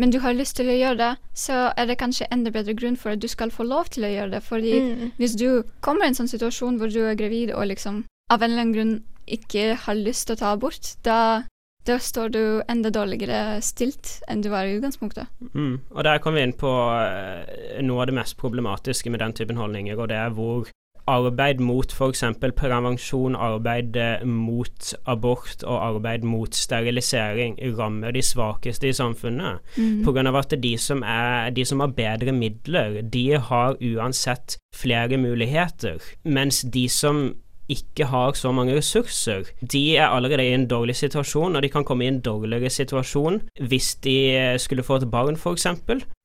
men 0.00 0.10
du 0.14 0.18
har 0.24 0.32
lyst 0.32 0.56
til 0.56 0.70
å 0.72 0.76
gjøre 0.78 0.96
det, 0.96 1.10
så 1.36 1.58
er 1.76 1.90
det 1.90 1.98
kanskje 2.00 2.28
enda 2.32 2.50
bedre 2.54 2.72
grunn 2.78 2.96
for 2.96 3.12
at 3.12 3.20
du 3.20 3.28
skal 3.28 3.52
få 3.52 3.66
lov 3.68 3.90
til 3.92 4.06
å 4.08 4.12
gjøre 4.14 4.30
det. 4.32 4.42
Fordi 4.46 4.72
Mm. 4.80 5.12
hvis 5.18 5.36
du 5.36 5.62
kommer 5.84 6.04
i 6.06 6.08
en 6.08 6.16
sånn 6.16 6.30
situasjon 6.32 6.78
hvor 6.80 6.88
du 6.92 7.02
er 7.04 7.14
gravid 7.20 7.52
og 7.52 7.66
liksom 7.68 8.04
av 8.30 8.42
en 8.42 8.50
eller 8.50 8.62
annen 8.62 8.74
grunn 8.74 8.94
ikke 9.28 9.76
har 9.84 9.94
lyst 9.98 10.26
til 10.26 10.36
å 10.36 10.38
ta 10.40 10.52
abort, 10.54 10.94
da, 11.04 11.42
da 11.84 11.98
står 11.98 12.32
du 12.32 12.62
enda 12.68 12.90
dårligere 12.90 13.60
stilt 13.62 14.22
enn 14.28 14.40
du 14.42 14.48
var 14.50 14.64
i 14.64 14.78
utgangspunktet. 14.78 15.26
Mm. 15.54 15.80
Og 15.90 16.04
der 16.04 16.18
kommer 16.18 16.40
vi 16.40 16.48
inn 16.48 16.56
på 16.56 16.70
eh, 16.96 17.82
noe 17.82 18.00
av 18.02 18.06
det 18.10 18.14
mest 18.14 18.36
problematiske 18.40 19.10
med 19.10 19.20
den 19.20 19.32
typen 19.36 19.56
holdninger, 19.60 19.98
og 19.98 20.08
det 20.08 20.16
er 20.16 20.30
hvor 20.30 20.70
arbeid 21.08 21.60
mot 21.60 21.92
f.eks. 21.92 22.24
prevensjon, 22.56 23.36
arbeid 23.36 23.96
eh, 23.96 24.24
mot 24.26 24.92
abort 25.06 25.64
og 25.64 25.76
arbeid 25.86 26.24
mot 26.26 26.54
sterilisering 26.54 27.58
rammer 27.78 28.14
de 28.16 28.22
svakeste 28.22 28.90
i 28.90 28.96
samfunnet. 28.96 29.60
Mm. 29.76 30.08
Av 30.30 30.36
at 30.36 30.54
de 30.62 30.74
som, 30.78 31.02
er, 31.02 31.50
de 31.56 31.64
som 31.64 31.80
har 31.80 31.94
bedre 31.96 32.32
midler, 32.32 33.00
de 33.02 33.26
har 33.40 33.78
uansett 33.80 34.58
flere 34.76 35.16
muligheter, 35.18 36.02
mens 36.24 36.62
de 36.62 36.88
som 36.88 37.30
ikke 37.70 38.08
har 38.10 38.34
så 38.34 38.50
mange 38.52 38.74
ressurser, 38.76 39.46
de 39.72 39.96
er 39.96 40.10
allerede 40.10 40.44
i 40.44 40.54
en 40.54 40.66
dårlig 40.66 40.96
situasjon, 40.96 41.56
og 41.56 41.62
de 41.62 41.70
kan 41.70 41.84
komme 41.86 42.04
i 42.04 42.10
en 42.10 42.20
dårligere 42.20 42.70
situasjon 42.70 43.40
hvis 43.70 43.94
de 44.04 44.16
skulle 44.58 44.82
få 44.82 44.98
et 45.00 45.10
barn, 45.10 45.38
f.eks., 45.38 45.66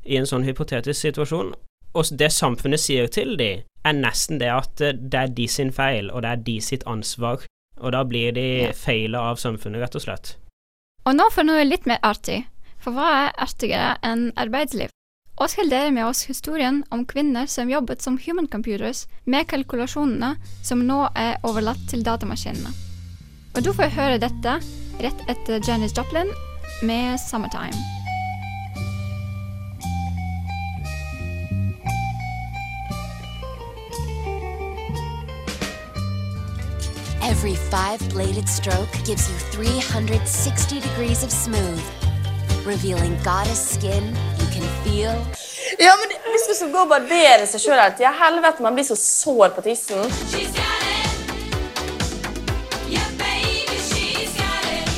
i 0.06 0.18
en 0.18 0.30
sånn 0.30 0.46
hypotetisk 0.46 1.00
situasjon. 1.02 1.54
Og 1.96 2.12
det 2.20 2.32
samfunnet 2.34 2.82
sier 2.82 3.08
til 3.08 3.38
de, 3.40 3.52
er 3.86 3.98
nesten 3.98 4.42
det 4.42 4.50
at 4.52 4.82
det 4.82 5.20
er 5.20 5.32
de 5.38 5.48
sin 5.52 5.72
feil, 5.74 6.10
og 6.12 6.26
det 6.26 6.32
er 6.32 6.44
de 6.48 6.58
sitt 6.64 6.86
ansvar. 6.90 7.46
Og 7.82 7.92
da 7.92 8.04
blir 8.08 8.34
de 8.36 8.72
feila 8.78 9.28
av 9.32 9.40
samfunnet, 9.42 9.82
rett 9.84 9.98
og 10.00 10.06
slett. 10.06 10.36
Og 11.06 11.16
nå 11.18 11.28
for 11.34 11.48
noe 11.48 11.66
litt 11.68 11.86
mer 11.90 12.00
artig. 12.02 12.46
For 12.82 12.96
hva 12.96 13.08
er 13.26 13.34
artigere 13.42 13.96
enn 14.06 14.30
arbeidsliv? 14.40 14.94
Oskar 15.42 15.68
deler 15.68 15.92
med 15.92 16.06
oss 16.08 16.24
historien 16.30 16.84
om 16.96 17.04
kvinner 17.06 17.50
som 17.52 17.70
jobbet 17.70 18.02
som 18.02 18.16
human 18.24 18.48
computers 18.48 19.04
med 19.26 19.50
kalkulasjonene 19.52 20.38
som 20.64 20.86
nå 20.88 21.02
er 21.12 21.36
overlatt 21.44 21.84
til 21.92 22.06
datamaskinene. 22.08 22.72
Og 23.56 23.64
du 23.64 23.74
får 23.76 23.92
høre 23.98 24.24
dette 24.24 24.58
rett 25.04 25.28
etter 25.28 25.60
Janis 25.68 25.98
Joplin 25.98 26.32
med 26.84 27.20
'Summertime'. 27.20 28.05
Every 37.30 37.56
five 37.56 38.00
bladed 38.10 38.48
stroke 38.48 38.92
gives 39.06 39.30
you 39.30 39.38
360 39.52 40.80
degrees 40.80 41.24
of 41.24 41.32
smooth, 41.32 41.82
revealing 42.66 43.18
goddess 43.24 43.60
skin 43.74 44.04
you 44.40 44.48
can 44.54 44.64
feel. 44.84 45.14
Ja, 45.80 45.94
men 46.00 46.08
det- 46.10 46.22
Hvis 46.36 46.48
du 46.50 46.56
skal 46.56 46.72
gå 46.72 46.78
og 46.78 46.90
barbere 46.90 47.48
seg 47.48 47.60
sjøl 47.62 47.80
hele 47.80 47.96
tida, 47.98 48.12
helvete, 48.24 48.62
man 48.64 48.76
blir 48.76 48.84
så 48.84 48.96
sår 48.96 49.50
på 49.56 49.62
tissen. 49.62 50.12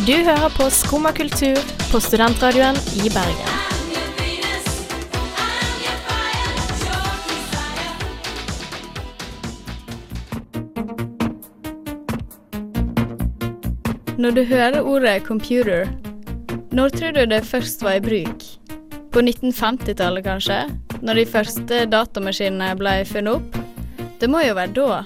Du 0.08 0.14
hører 0.24 0.50
på 0.58 0.70
Skumma 0.70 1.12
kultur 1.12 1.56
på 1.92 2.00
studentradioen 2.00 2.76
i 3.06 3.10
Bergen. 3.10 3.57
Når 14.18 14.32
du 14.32 14.40
hører 14.50 14.82
ordet 14.82 15.24
computer, 15.28 15.86
når 16.74 16.90
tror 16.90 17.12
du 17.14 17.26
det 17.30 17.44
først 17.46 17.84
var 17.86 18.00
i 18.00 18.02
bruk? 18.02 18.46
På 19.14 19.22
1950-tallet 19.22 20.26
kanskje? 20.26 20.58
Når 21.06 21.20
de 21.20 21.26
første 21.30 21.84
datamaskinene 21.86 22.72
ble 22.80 22.96
funnet 23.06 23.38
opp? 23.38 23.60
Det 24.18 24.30
må 24.34 24.42
jo 24.42 24.56
være 24.58 24.74
da. 24.74 25.04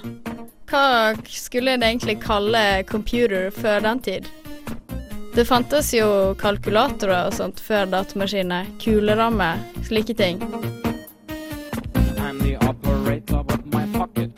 Hva 0.72 0.84
skulle 1.28 1.74
en 1.76 1.84
egentlig 1.84 2.22
kalle 2.24 2.62
computer 2.88 3.50
før 3.52 3.84
den 3.84 4.00
tid? 4.00 4.30
Det 5.36 5.44
fantes 5.44 5.92
jo 5.92 6.32
kalkulatorer 6.40 7.28
og 7.28 7.36
sånt 7.36 7.60
før 7.60 7.92
datamaskiner, 7.92 8.64
kulerammer, 8.80 9.60
slike 9.84 10.16
ting. 10.16 10.40
I'm 12.16 12.40
the 12.40 12.56
operator 12.64 13.44
with 13.44 13.66
my 13.68 13.84
pocket 13.92 14.32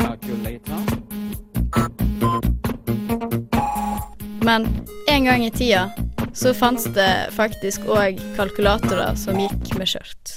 Men 4.45 4.69
en 5.09 5.25
gang 5.25 5.47
i 5.47 5.51
tida 5.51 5.91
så 6.35 6.55
fantes 6.55 6.85
det 6.85 7.11
faktisk 7.33 7.87
òg 7.89 8.19
kalkulatorer 8.37 9.17
som 9.17 9.39
gikk 9.41 9.71
med 9.79 9.89
skjørt. 9.89 10.33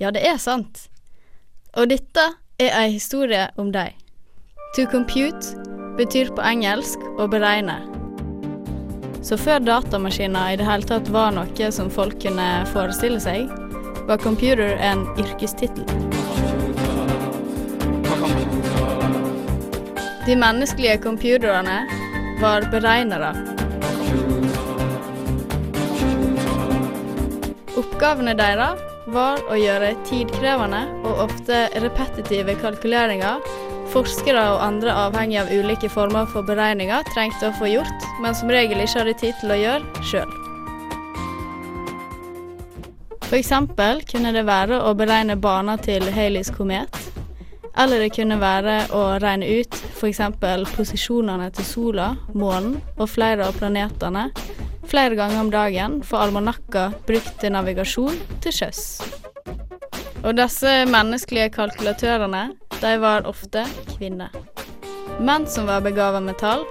Ja, 0.00 0.10
det 0.10 0.24
er 0.26 0.40
sant. 0.42 0.88
Og 1.78 1.92
dette 1.92 2.24
er 2.58 2.74
ei 2.80 2.88
historie 2.96 3.46
om 3.60 3.70
deg. 3.70 3.94
To 4.74 4.88
compute 4.90 5.54
betyr 6.00 6.32
på 6.34 6.42
engelsk 6.42 7.04
å 7.20 7.28
beregne. 7.30 7.78
Så 9.22 9.38
før 9.38 9.62
datamaskiner 9.62 10.54
i 10.54 10.58
det 10.58 10.66
hele 10.66 10.88
tatt 10.88 11.12
var 11.14 11.30
noe 11.36 11.70
som 11.70 11.92
folk 11.92 12.18
kunne 12.24 12.48
forestille 12.72 13.20
seg, 13.22 13.46
var 14.08 14.18
computer 14.18 14.74
en 14.82 15.06
yrkestittel. 15.20 15.86
De 20.26 20.36
menneskelige 20.36 20.98
computerne 21.04 21.84
var 22.40 22.64
beregnere. 22.72 23.32
Oppgavene 27.80 28.34
deres 28.36 28.80
var 29.10 29.42
å 29.50 29.56
gjøre 29.58 29.94
tidkrevende 30.08 30.84
og 31.04 31.26
ofte 31.26 31.66
repetitive 31.82 32.54
kalkuleringer 32.60 33.42
forskere 33.90 34.42
og 34.52 34.62
andre 34.62 34.92
avhengig 34.94 35.40
av 35.40 35.50
ulike 35.50 35.90
former 35.90 36.28
for 36.30 36.46
beregninger 36.46 37.06
trengte 37.10 37.50
å 37.50 37.56
få 37.58 37.70
gjort, 37.70 38.06
men 38.22 38.36
som 38.38 38.52
regel 38.52 38.82
ikke 38.84 39.02
hadde 39.02 39.16
tid 39.20 39.40
til 39.40 39.54
å 39.54 39.58
gjøre 39.58 40.04
sjøl. 40.06 40.36
Eksempel 43.30 44.00
kunne 44.10 44.32
det 44.34 44.42
være 44.48 44.80
å 44.82 44.90
beregne 44.98 45.36
bana 45.38 45.76
til 45.78 46.02
Haleys 46.14 46.50
komet, 46.54 46.96
eller 47.76 48.02
det 48.02 48.14
kunne 48.16 48.40
være 48.40 48.78
å 48.96 49.04
regne 49.22 49.46
ut 49.60 49.76
f.eks. 49.94 50.22
posisjonene 50.74 51.50
til 51.54 51.66
sola, 51.68 52.14
månen 52.34 52.80
og 52.96 53.08
flere 53.12 53.46
av 53.46 53.58
planetene 53.60 54.30
flere 54.90 55.14
ganger 55.14 55.40
om 55.40 55.50
dagen 55.50 56.00
for 56.02 56.24
almanakker 56.24 56.94
brukt 57.06 57.36
til 57.40 57.54
navigasjon 57.54 58.16
til 58.42 58.54
sjøs. 58.54 58.82
Og 60.26 60.34
disse 60.36 60.72
menneskelige 60.90 61.52
kalkulatørene, 61.54 62.50
de 62.80 62.94
var 63.00 63.28
ofte 63.28 63.64
kvinner. 63.94 64.34
Menn 65.20 65.46
som 65.48 65.68
var 65.70 65.84
begava 65.84 66.20
med 66.24 66.38
tall, 66.40 66.64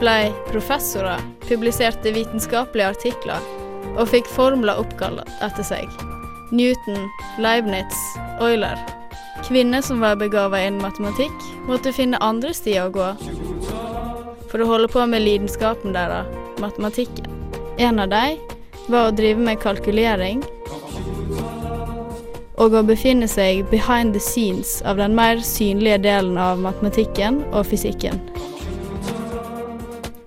ble 0.00 0.32
professorer, 0.50 1.22
publiserte 1.48 2.12
vitenskapelige 2.14 2.90
artikler 2.92 3.48
og 3.94 4.10
fikk 4.10 4.28
formler 4.30 4.80
oppkalt 4.82 5.22
etter 5.44 5.66
seg. 5.66 5.88
Newton, 6.54 7.08
Leibniz, 7.40 8.04
Euler. 8.42 8.78
Kvinner 9.48 9.82
som 9.82 10.00
var 10.00 10.16
begava 10.16 10.60
innen 10.60 10.82
matematikk, 10.82 11.34
måtte 11.68 11.92
finne 11.92 12.20
andre 12.24 12.54
stier 12.56 12.88
å 12.88 12.94
gå 12.94 13.10
for 14.48 14.62
å 14.62 14.68
holde 14.70 14.88
på 14.88 15.02
med 15.10 15.24
lidenskapen 15.24 15.92
deres, 15.92 16.30
matematikken. 16.62 17.26
En 17.82 17.98
av 17.98 18.08
dem 18.12 18.38
var 18.86 19.08
å 19.08 19.14
drive 19.16 19.42
med 19.42 19.60
kalkulering 19.60 20.44
og 22.62 22.76
å 22.78 22.84
befinne 22.86 23.26
seg 23.28 23.64
behind 23.72 24.14
the 24.14 24.22
scenes 24.22 24.78
av 24.86 25.02
den 25.02 25.16
mer 25.18 25.42
synlige 25.42 25.98
delen 26.06 26.38
av 26.38 26.62
matematikken 26.62 27.42
og 27.50 27.66
fysikken. 27.66 28.22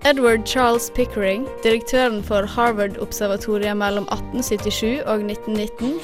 Edward 0.08 0.46
Charles 0.46 0.90
Pickering, 0.94 1.48
direktøren 1.64 2.22
for 2.24 2.46
Harvard-observatoriet 2.48 3.76
mellom 3.76 4.06
1877 4.12 5.02
og 5.04 5.24
1919, 5.24 5.96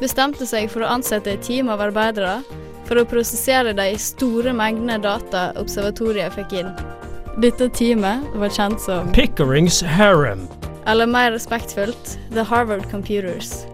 bestemte 0.00 0.46
seg 0.48 0.70
for 0.72 0.84
å 0.84 0.90
ansette 0.96 1.34
et 1.34 1.44
team 1.44 1.70
av 1.72 1.82
arbeidere 1.84 2.40
for 2.88 2.98
å 2.98 3.06
prosessere 3.06 3.74
de 3.76 3.92
store 4.00 4.52
mengdene 4.56 4.98
data 5.02 5.50
observatoriet 5.60 6.34
fikk 6.34 6.56
inn. 6.62 6.72
Dette 7.40 7.68
teamet 7.76 8.24
var 8.34 8.50
kjent 8.52 8.80
som 8.82 9.12
Pickerings 9.14 9.80
harem. 9.86 10.48
eller 10.86 11.06
mer 11.06 11.30
respektfullt, 11.32 12.18
The 12.32 12.42
Harvard 12.42 12.90
Computers. 12.90 13.66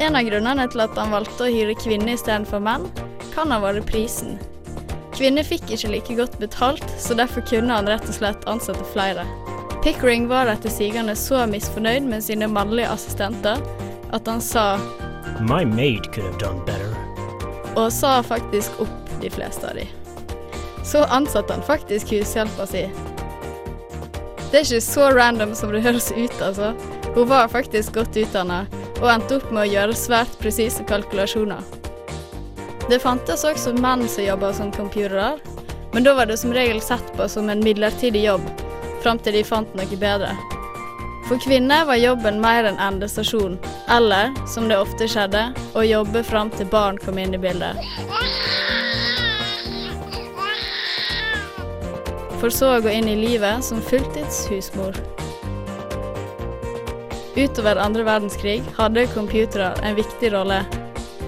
En 0.00 0.16
av 0.16 0.24
grunnene 0.24 0.64
til 0.72 0.80
at 0.80 0.96
han 0.98 1.12
valgte 1.12 1.44
å 1.44 1.52
hyre 1.52 1.76
kvinner 1.78 2.16
istedenfor 2.16 2.58
menn, 2.64 2.88
kan 3.34 3.52
ha 3.52 3.60
vært 3.60 3.86
prisen. 3.86 4.38
Kvinner 5.14 5.44
fikk 5.44 5.70
ikke 5.70 5.90
like 5.92 6.16
godt 6.16 6.38
betalt, 6.40 6.86
så 6.98 7.14
derfor 7.14 7.44
kunne 7.46 7.76
han 7.76 7.86
rett 7.86 8.08
og 8.08 8.16
slett 8.16 8.46
ansette 8.48 8.84
flere. 8.94 9.26
Pickering 9.84 10.26
var 10.28 10.48
etter 10.48 10.72
sigende 10.72 11.14
så 11.16 11.44
misfornøyd 11.46 12.08
med 12.08 12.24
sine 12.24 12.48
mannlige 12.48 12.88
assistenter 12.88 13.60
at 14.16 14.26
han 14.26 14.40
sa, 14.40 14.80
My 15.40 15.64
maid 15.64 16.12
could 16.12 16.26
have 16.26 16.38
done 16.38 16.64
better. 16.66 16.96
og 17.76 17.92
sa 17.92 18.22
faktisk 18.22 18.80
opp 18.82 19.10
de 19.20 19.30
fleste 19.30 19.68
av 19.68 19.74
de. 19.78 19.86
Så 20.84 21.04
ansatte 21.04 21.54
han 21.54 21.62
faktisk 21.62 22.10
hushjelpa 22.10 22.66
si. 22.66 22.86
Det 24.50 24.58
er 24.58 24.64
ikke 24.64 24.80
så 24.82 25.10
random 25.14 25.54
som 25.54 25.70
det 25.72 25.84
høres 25.84 26.10
ut, 26.12 26.40
altså. 26.42 26.72
Hun 27.14 27.28
var 27.30 27.48
faktisk 27.48 27.94
godt 27.94 28.16
utdanna 28.16 28.64
og 29.00 29.08
endte 29.12 29.38
opp 29.38 29.50
med 29.54 29.62
å 29.64 29.70
gjøre 29.70 29.96
svært 29.98 30.34
presise 30.42 30.84
kalkulasjoner. 30.84 31.62
Det 32.90 32.98
fantes 32.98 33.46
også 33.46 33.76
menn 33.78 34.08
som 34.10 34.26
jobba 34.26 34.52
som 34.52 34.72
computere, 34.74 35.36
men 35.94 36.06
da 36.06 36.14
var 36.18 36.26
det 36.26 36.40
som 36.42 36.54
regel 36.54 36.82
sett 36.82 37.14
på 37.16 37.28
som 37.30 37.48
en 37.50 37.62
midlertidig 37.62 38.24
jobb, 38.26 38.42
fram 39.02 39.18
til 39.22 39.38
de 39.38 39.46
fant 39.46 39.78
noe 39.78 40.00
bedre. 40.02 40.34
For 41.30 41.38
kvinner 41.38 41.84
var 41.84 41.94
jobben 41.94 42.40
mer 42.42 42.66
enn 42.66 42.78
endestasjon, 42.82 43.52
eller, 43.86 44.32
som 44.50 44.64
det 44.66 44.74
ofte 44.82 45.06
skjedde, 45.06 45.44
å 45.78 45.84
jobbe 45.86 46.24
fram 46.26 46.48
til 46.50 46.66
barn 46.66 46.96
kom 46.98 47.20
inn 47.22 47.36
i 47.36 47.38
bildet. 47.38 47.78
For 52.40 52.50
så 52.50 52.72
å 52.72 52.80
gå 52.82 52.90
inn 52.90 53.06
i 53.06 53.14
livet 53.14 53.62
som 53.62 53.78
fulltids 53.78 54.40
husmor. 54.50 54.98
Utover 57.38 57.78
andre 57.78 58.08
verdenskrig 58.10 58.66
hadde 58.80 59.06
computere 59.14 59.70
en 59.86 59.94
viktig 60.00 60.32
rolle. 60.34 60.64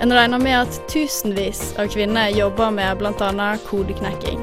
En 0.03 0.11
regner 0.19 0.43
med 0.43 0.65
at 0.65 0.83
tusenvis 0.91 1.77
av 1.79 1.95
kvinner 1.95 2.35
jobber 2.35 2.75
med 2.75 2.99
bl.a. 2.99 3.53
kodeknekking. 3.71 4.43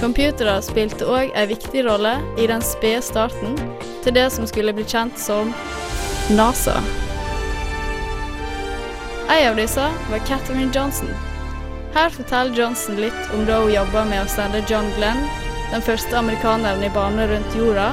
Computere 0.00 0.54
spilte 0.64 1.04
òg 1.04 1.32
en 1.36 1.48
viktig 1.50 1.82
rolle 1.84 2.14
i 2.40 2.46
den 2.48 2.62
spede 2.64 3.02
starten 3.04 3.56
til 4.04 4.14
det 4.16 4.30
som 4.32 4.46
skulle 4.48 4.72
bli 4.72 4.84
kjent 4.88 5.18
som 5.20 5.50
NASA. 6.32 6.78
En 9.30 9.50
av 9.50 9.58
disse 9.60 9.84
var 10.10 10.22
Catherine 10.26 10.70
Johnson. 10.74 11.08
Her 11.94 12.08
forteller 12.10 12.56
Johnson 12.56 12.96
litt 13.02 13.34
om 13.34 13.44
da 13.46 13.60
hun 13.60 13.72
jobba 13.74 14.04
med 14.08 14.24
å 14.24 14.30
sende 14.30 14.62
John 14.70 14.88
Glenn, 14.96 15.20
den 15.70 15.82
første 15.84 16.16
amerikaneren 16.18 16.82
i 16.86 16.90
bane 16.94 17.26
rundt 17.30 17.56
jorda, 17.58 17.90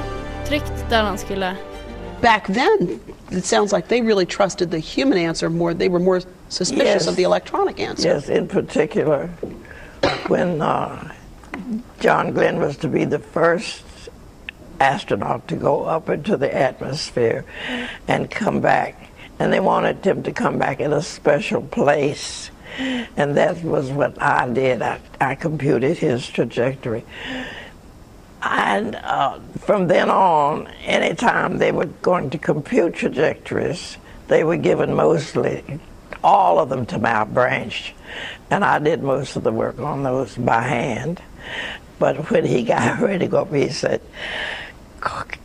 trygt 0.47 0.85
der 0.89 1.03
han 1.09 1.17
skulle. 1.19 1.55
Back 2.21 2.47
then, 2.47 2.99
it 3.31 3.45
sounds 3.45 3.71
like 3.73 3.89
they 3.89 4.01
really 4.01 4.25
trusted 4.25 4.71
the 4.71 4.79
human 4.79 5.17
answer 5.19 5.49
more. 5.49 5.73
They 5.73 5.89
were 5.89 5.99
more 5.99 6.21
suspicious 6.49 7.03
Yes. 7.03 7.07
of 7.07 7.15
the 7.15 7.23
electronic 7.23 7.79
answer. 7.79 8.07
Yes, 8.15 8.29
in 8.29 8.47
particular, 8.47 9.29
when 10.27 10.61
uh, 10.61 10.97
John 11.99 12.31
Glenn 12.31 12.59
was 12.59 12.77
to 12.77 12.87
be 12.87 13.05
the 13.05 13.19
first 13.19 13.83
astronaut 14.79 15.47
to 15.47 15.55
go 15.55 15.83
up 15.83 16.09
into 16.09 16.37
the 16.37 16.53
atmosphere 16.53 17.45
and 18.07 18.29
come 18.29 18.61
back. 18.61 19.09
And 19.39 19.51
they 19.51 19.59
wanted 19.59 20.03
him 20.03 20.23
to 20.23 20.31
come 20.31 20.57
back 20.57 20.79
in 20.79 20.93
a 20.93 21.01
special 21.01 21.61
place. 21.61 22.49
And 22.79 23.35
that 23.37 23.63
was 23.63 23.89
what 23.89 24.21
I 24.21 24.47
did. 24.49 24.81
I, 24.81 24.99
I 25.19 25.35
computed 25.35 25.97
his 25.97 26.27
trajectory. 26.27 27.03
And 28.41 28.95
uh, 28.95 29.39
from 29.59 29.87
then 29.87 30.09
on, 30.09 30.67
anytime 30.85 31.57
they 31.57 31.71
were 31.71 31.85
going 31.85 32.29
to 32.31 32.37
compute 32.37 32.95
trajectories, 32.95 33.97
they 34.27 34.43
were 34.43 34.57
given 34.57 34.93
mostly 34.93 35.79
all 36.23 36.59
of 36.59 36.69
them 36.69 36.85
to 36.87 36.99
my 36.99 37.23
branch. 37.23 37.93
And 38.49 38.63
I 38.63 38.79
did 38.79 39.03
most 39.03 39.35
of 39.35 39.43
the 39.43 39.51
work 39.51 39.79
on 39.79 40.03
those 40.03 40.37
by 40.37 40.61
hand. 40.61 41.21
But 41.99 42.29
when 42.29 42.45
he 42.45 42.63
got 42.63 42.99
ready 43.01 43.19
to 43.19 43.27
go 43.27 43.41
up, 43.41 43.53
he 43.53 43.69
said, 43.69 44.01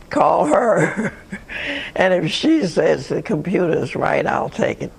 call 0.09 0.45
her. 0.45 1.13
and 1.95 2.13
if 2.13 2.31
she 2.31 2.65
says 2.65 3.07
the 3.07 3.21
computer's 3.21 3.95
right, 3.95 4.25
I'll 4.25 4.49
take 4.49 4.81
it. 4.81 4.91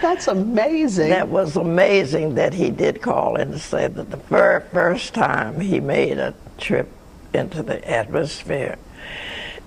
That's 0.00 0.28
amazing. 0.28 1.10
That 1.10 1.28
was 1.28 1.56
amazing 1.56 2.36
that 2.36 2.54
he 2.54 2.70
did 2.70 3.02
call 3.02 3.34
and 3.36 3.60
say 3.60 3.88
that 3.88 4.10
the 4.10 4.16
very 4.16 4.62
first 4.72 5.12
time 5.12 5.60
he 5.60 5.80
made 5.80 6.18
a 6.18 6.34
trip 6.56 6.88
into 7.34 7.62
the 7.62 7.86
atmosphere, 7.88 8.78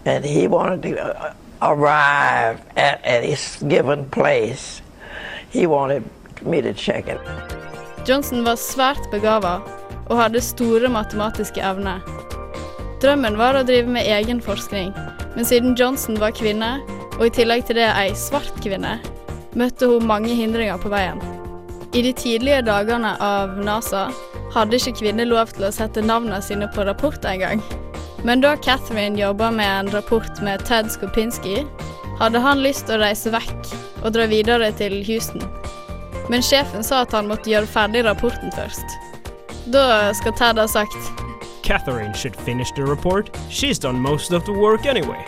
and 0.06 0.24
he 0.24 0.48
wanted 0.48 0.82
to 0.84 1.04
uh, 1.04 1.34
arrive 1.62 2.62
at, 2.78 3.04
at 3.04 3.24
his 3.24 3.62
given 3.68 4.10
place, 4.10 4.82
he 5.50 5.68
wanted 5.68 6.04
me 6.42 6.62
to 6.62 6.74
check 6.74 7.08
it. 7.08 7.20
Johnson 8.06 8.44
var 8.44 8.56
svært 8.56 9.12
begava 9.12 9.62
og 10.12 10.20
hadde 10.20 10.44
store 10.44 10.92
matematiske 10.92 11.64
evner. 11.64 12.04
Drømmen 13.02 13.38
var 13.40 13.58
å 13.58 13.64
drive 13.66 13.90
med 13.90 14.06
egen 14.12 14.42
forskning, 14.44 14.92
men 15.34 15.48
siden 15.48 15.78
Johnson 15.80 16.20
var 16.22 16.36
kvinne, 16.38 16.76
og 17.18 17.24
i 17.30 17.34
tillegg 17.34 17.64
til 17.66 17.80
det 17.80 17.88
ei 17.96 18.12
svart 18.18 18.60
kvinne, 18.62 18.98
møtte 19.58 19.88
hun 19.90 20.06
mange 20.10 20.36
hindringer 20.36 20.78
på 20.82 20.92
veien. 20.92 21.22
I 21.96 22.04
de 22.06 22.12
tidlige 22.16 22.62
dagene 22.68 23.16
av 23.24 23.58
NASA 23.60 24.10
hadde 24.54 24.78
ikke 24.78 25.00
kvinner 25.02 25.28
lov 25.28 25.52
til 25.56 25.68
å 25.68 25.74
sette 25.76 26.04
navnene 26.04 26.40
sine 26.44 26.70
på 26.72 26.86
rapport 26.88 27.26
engang. 27.28 27.64
Men 28.28 28.44
da 28.44 28.54
Catherine 28.60 29.20
jobba 29.20 29.50
med 29.52 29.68
en 29.68 29.92
rapport 29.96 30.44
med 30.46 30.64
Ted 30.68 30.92
Skopinski, 30.94 31.64
hadde 32.22 32.44
han 32.44 32.62
lyst 32.62 32.86
til 32.88 33.00
å 33.00 33.06
reise 33.08 33.34
vekk 33.34 33.72
og 34.04 34.12
dra 34.16 34.28
videre 34.30 34.70
til 34.78 35.00
Houston. 35.08 35.42
Men 36.30 36.46
sjefen 36.46 36.86
sa 36.86 37.02
at 37.04 37.16
han 37.18 37.32
måtte 37.32 37.50
gjøre 37.52 37.70
ferdig 37.72 38.06
rapporten 38.06 38.54
først. 38.56 39.00
Da 39.66 40.14
skal 40.14 40.34
Ted 40.34 40.58
ha 40.58 40.68
sagt 40.68 40.98
Catherine 41.64 42.14
should 42.14 42.36
finish 42.36 42.72
the 42.76 42.84
report. 42.84 43.38
She's 43.50 43.80
done 43.80 44.00
most 44.00 44.32
of 44.32 44.46
the 44.46 44.52
work 44.52 44.86
anyway. 44.86 45.26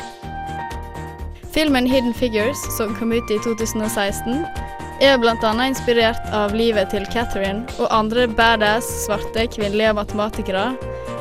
Filmen 1.54 1.86
Hidden 1.86 2.14
Figures, 2.14 2.78
som 2.78 2.96
kom 2.96 3.12
ut 3.12 3.32
i 3.32 3.40
2016, 3.40 4.46
er 5.02 5.18
bl.a. 5.18 5.68
inspirert 5.68 6.34
av 6.34 6.56
livet 6.56 6.90
til 6.90 7.06
Catherine 7.14 7.68
og 7.78 7.92
andre 7.94 8.28
badass 8.28 8.90
svarte 9.06 9.48
kvinnelige 9.54 9.94
matematikere 9.94 10.72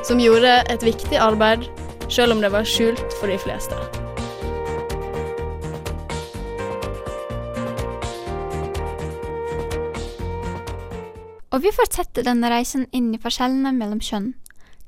som 0.07 0.21
gjorde 0.21 0.63
et 0.73 0.87
viktig 0.87 1.19
arbeid, 1.21 1.69
selv 2.09 2.33
om 2.33 2.41
det 2.41 2.53
var 2.53 2.65
skjult 2.65 3.21
for 3.21 3.29
de 3.29 3.39
fleste. 3.39 4.02
Og 11.53 11.61
vi 11.61 11.73
fortsetter 11.77 12.25
denne 12.25 12.49
reisen 12.49 12.87
inn 12.97 13.11
i 13.13 13.21
forskjellene 13.21 13.75
mellom 13.77 14.01
kjønn. 14.01 14.31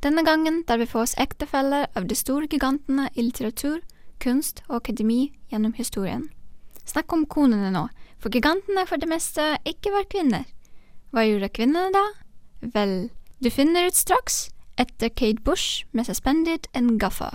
Denne 0.04 0.24
gangen 0.24 0.62
der 0.68 0.80
vi 0.80 0.88
får 0.88 1.02
oss 1.02 1.18
ektefeller 1.20 1.90
av 1.96 2.08
de 2.08 2.16
store 2.16 2.48
gigantene 2.48 3.10
i 3.12 3.26
litteratur, 3.26 3.82
kunst 4.20 4.62
og 4.68 4.78
akademi 4.80 5.34
gjennom 5.52 5.76
historien. 5.76 6.30
Snakk 6.88 7.12
om 7.12 7.26
konene 7.28 7.68
nå, 7.72 7.86
for 8.20 8.32
gigantene 8.32 8.86
for 8.88 9.00
det 9.00 9.10
meste 9.12 9.54
ikke 9.68 9.92
var 9.92 10.08
kvinner. 10.08 10.48
Hva 11.12 11.26
gjorde 11.28 11.52
kvinnene 11.52 11.92
da? 11.92 12.04
Vel, 12.74 13.10
du 13.44 13.50
finner 13.52 13.88
ut 13.88 13.96
straks 13.96 14.46
etter 14.80 15.12
Kate 15.12 15.44
Bush 15.44 15.84
med 15.92 16.08
Suspended 16.08 16.68
and 16.72 16.96
Gaffa. 17.00 17.34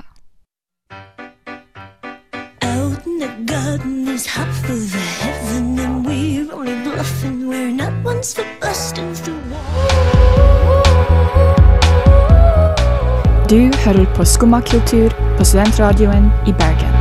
The 3.19 3.27
garden 3.45 4.08
is 4.08 4.25
half 4.25 4.69
of 4.69 4.91
the 4.91 4.97
heaven, 4.97 5.77
and 5.79 6.05
we're 6.05 6.53
only 6.53 6.75
bluffing. 6.84 7.49
We're 7.49 7.69
not 7.69 7.91
ones 8.05 8.34
for 8.34 8.45
busting 8.62 9.13
through 9.13 9.43
Du 13.49 13.71
hører 13.77 14.15
på 14.15 14.25
Skumma 14.25 14.62
kultur 14.62 15.10
på 15.38 15.45
studentradioen 15.45 16.29
i 16.47 16.53
Bergen. 16.53 16.95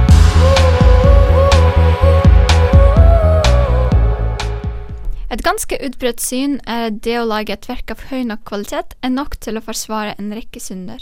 Et 5.30 5.42
ganske 5.42 5.78
utbredt 5.86 6.20
syn 6.20 6.58
er 6.66 6.88
at 6.88 6.98
det 7.04 7.20
å 7.20 7.28
lage 7.30 7.54
et 7.54 7.68
verk 7.68 7.94
av 7.94 8.02
høy 8.10 8.24
nok 8.24 8.42
kvalitet 8.44 8.98
er 9.02 9.14
nok 9.14 9.38
til 9.38 9.54
å 9.54 9.62
forsvare 9.62 10.18
en 10.18 10.34
rekke 10.34 10.58
synder. 10.58 10.98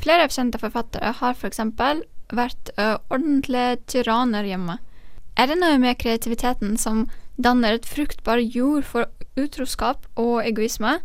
Flere 0.00 0.24
kjente 0.32 0.62
forfattere 0.62 1.12
har 1.20 1.36
for 1.36 1.52
eksempel 1.52 2.00
vært 2.32 2.72
ordentlige 2.78 3.78
tyranner 3.92 4.46
hjemme. 4.48 4.78
Er 5.36 5.48
det 5.48 5.58
noe 5.60 5.78
med 5.80 5.96
kreativiteten 6.00 6.76
som 6.80 7.06
danner 7.40 7.78
et 7.78 7.88
fruktbar 7.88 8.40
jord 8.42 8.84
for 8.84 9.08
utroskap 9.40 10.04
og 10.20 10.42
egoisme, 10.44 10.98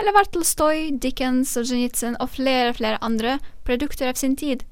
eller 0.00 0.14
var 0.16 0.28
Tolstoy, 0.32 0.90
Dickens, 1.02 1.52
Solzjenitsyn 1.52 2.16
og 2.22 2.30
flere, 2.36 2.72
flere 2.76 3.00
andre 3.04 3.38
produkter 3.66 4.08
av 4.12 4.20
sin 4.20 4.36
tid? 4.38 4.62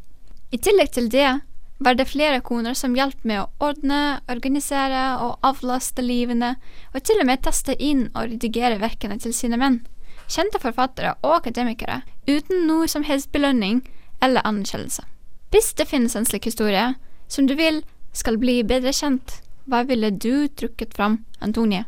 I 0.51 0.59
tillegg 0.59 0.95
til 0.95 1.11
det 1.13 1.41
var 1.81 1.97
det 1.97 2.09
flere 2.11 2.41
koner 2.45 2.77
som 2.77 2.95
hjalp 2.97 3.23
med 3.25 3.43
å 3.43 3.71
ordne, 3.71 4.21
organisere 4.31 5.05
og 5.25 5.39
avlaste 5.47 6.05
livene, 6.05 6.55
og 6.95 7.05
til 7.05 7.23
og 7.23 7.29
med 7.29 7.43
taste 7.45 7.77
inn 7.77 8.09
og 8.15 8.35
redigere 8.35 8.81
verkene 8.81 9.19
til 9.21 9.35
sine 9.37 9.59
menn. 9.61 9.81
Kjente 10.31 10.61
forfattere 10.63 11.17
og 11.25 11.41
akademikere, 11.41 12.03
uten 12.29 12.67
noe 12.69 12.89
som 12.89 13.07
helst 13.09 13.33
belønning 13.33 13.81
eller 14.23 14.45
anerkjennelse. 14.47 15.07
Hvis 15.51 15.73
det 15.75 15.89
finnes 15.91 16.15
en 16.15 16.27
slik 16.27 16.47
historie, 16.47 16.95
som 17.29 17.47
du 17.47 17.57
vil 17.59 17.83
skal 18.15 18.39
bli 18.39 18.61
bedre 18.67 18.93
kjent, 18.95 19.41
hva 19.67 19.83
ville 19.87 20.13
du 20.15 20.47
trukket 20.55 20.95
fram, 20.95 21.25
Antonie? 21.43 21.85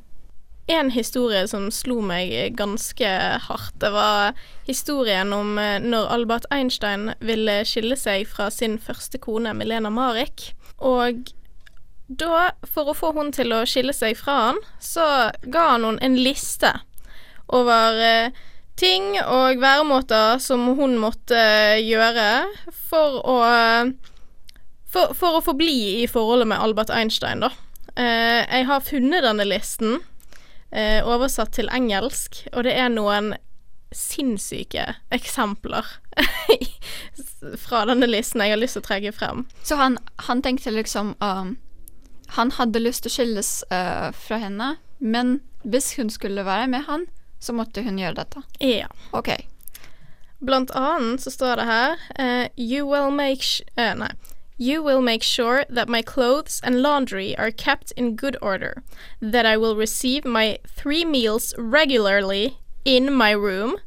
En 0.70 0.90
historie 0.94 1.44
som 1.51 1.68
slo 1.75 2.01
meg 2.07 2.57
ganske 2.59 3.09
hardt, 3.46 3.75
det 3.83 3.90
var 3.94 4.35
historien 4.66 5.33
om 5.35 5.59
eh, 5.59 5.79
når 5.83 6.11
Albert 6.14 6.46
Einstein 6.55 7.11
ville 7.22 7.61
skille 7.66 7.98
seg 7.98 8.27
fra 8.31 8.48
sin 8.51 8.79
første 8.83 9.18
kone 9.22 9.55
Milena 9.59 9.90
Marek. 9.90 10.53
Og 10.79 11.31
da, 12.07 12.53
for 12.66 12.90
å 12.90 12.96
få 12.98 13.12
hun 13.18 13.31
til 13.35 13.55
å 13.55 13.64
skille 13.66 13.94
seg 13.94 14.18
fra 14.18 14.38
han, 14.48 14.62
så 14.83 15.07
ga 15.42 15.68
han 15.75 15.87
henne 15.87 16.03
en 16.07 16.18
liste 16.18 16.70
over 17.53 17.98
eh, 18.03 18.42
ting 18.83 19.14
og 19.23 19.61
væremåter 19.62 20.40
som 20.42 20.66
hun 20.77 20.99
måtte 21.01 21.38
eh, 21.38 21.83
gjøre 21.87 22.29
for 22.90 23.21
å 23.23 23.37
for, 24.92 25.14
for 25.16 25.38
å 25.38 25.45
forbli 25.45 26.03
i 26.03 26.09
forholdet 26.11 26.51
med 26.51 26.61
Albert 26.61 26.92
Einstein, 26.92 27.40
da. 27.45 27.53
Eh, 27.97 28.42
jeg 28.45 28.66
har 28.68 28.85
funnet 28.85 29.25
denne 29.25 29.47
listen, 29.49 30.01
eh, 30.71 31.01
oversatt 31.05 31.55
til 31.57 31.71
engelsk, 31.73 32.42
og 32.53 32.66
det 32.68 32.77
er 32.77 32.92
noen 32.92 33.33
sinnssyke 33.92 34.87
eksempler 35.12 35.85
fra 37.64 37.83
denne 37.88 38.09
listen 38.09 38.40
jeg 38.40 38.55
har 38.55 38.61
lyst 38.61 38.79
til 38.79 38.85
å 38.85 38.88
trekke 38.88 39.12
frem. 39.16 39.45
Så 39.64 39.77
han, 39.81 39.99
han 40.29 40.40
tenkte 40.45 40.73
liksom 40.73 41.12
um, 41.21 41.59
Han 42.38 42.55
hadde 42.57 42.81
lyst 42.81 43.05
til 43.05 43.12
å 43.12 43.16
skilles 43.18 43.51
uh, 43.68 44.09
fra 44.16 44.38
henne, 44.40 44.77
men 44.99 45.42
hvis 45.68 45.90
hun 45.99 46.09
skulle 46.09 46.47
være 46.49 46.71
med 46.73 46.87
han, 46.88 47.05
så 47.42 47.52
måtte 47.52 47.83
hun 47.83 47.98
gjøre 47.98 48.22
dette. 48.22 48.42
Ja. 48.62 48.88
Ok. 49.11 49.35
Blant 50.42 50.70
annet 50.78 51.22
så 51.22 51.31
står 51.31 51.59
det 51.59 51.66
her 51.66 51.98
uh, 52.18 52.46
You 52.57 52.87
will 52.87 53.11
make 53.11 53.62
eh, 53.76 53.94
Nei. 53.94 54.14
You 54.59 54.83
will 54.83 55.02
make 55.02 55.24
sure 55.24 55.64
that 55.68 55.88
my 55.88 56.02
clothes 56.02 56.61
and 56.62 56.83
laundry 56.83 57.35
are 57.37 57.50
kept 57.50 57.90
in 57.96 58.14
good 58.14 58.37
order, 58.40 58.85
that 59.20 59.44
I 59.44 59.57
will 59.57 59.74
receive 59.74 60.24
my 60.24 60.59
three 60.68 61.05
meals 61.05 61.52
regularly 61.59 62.59
in 62.85 63.12
my 63.12 63.33
room, 63.33 63.78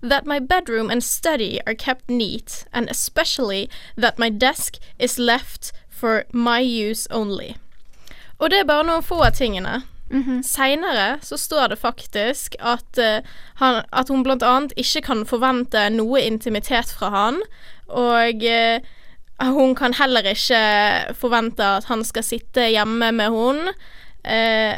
that 0.00 0.24
my 0.24 0.38
bedroom 0.38 0.90
and 0.90 1.04
study 1.04 1.60
are 1.66 1.74
kept 1.74 2.08
neat, 2.08 2.64
and 2.72 2.88
especially 2.88 3.68
that 3.96 4.18
my 4.18 4.30
desk 4.30 4.78
is 4.98 5.18
left 5.18 5.72
for 5.90 6.24
my 6.32 6.60
use 6.60 7.06
only. 7.10 7.56
Og 8.38 8.50
det 8.50 8.60
er 8.60 8.68
bare 8.68 8.84
noen 8.84 9.04
få 9.04 9.20
av 9.24 9.36
tingene. 9.36 9.82
Seinere 10.46 11.18
så 11.22 11.36
står 11.36 11.72
det 11.72 11.80
faktisk 11.80 12.54
at, 12.60 12.98
uh, 12.98 13.26
han, 13.58 13.82
at 13.92 14.08
hun 14.08 14.22
blant 14.22 14.44
annet 14.46 14.74
ikke 14.78 15.02
kan 15.08 15.24
forvente 15.26 15.88
noe 15.90 16.22
intimitet 16.22 16.92
fra 16.94 17.10
han, 17.10 17.40
og 17.88 18.46
uh, 18.46 18.78
hun 19.56 19.74
kan 19.76 19.94
heller 19.98 20.26
ikke 20.30 21.14
forvente 21.18 21.64
at 21.64 21.90
han 21.90 22.04
skal 22.04 22.24
sitte 22.24 22.68
hjemme 22.70 23.10
med 23.12 23.34
hun, 23.34 23.68
uh, 23.68 24.74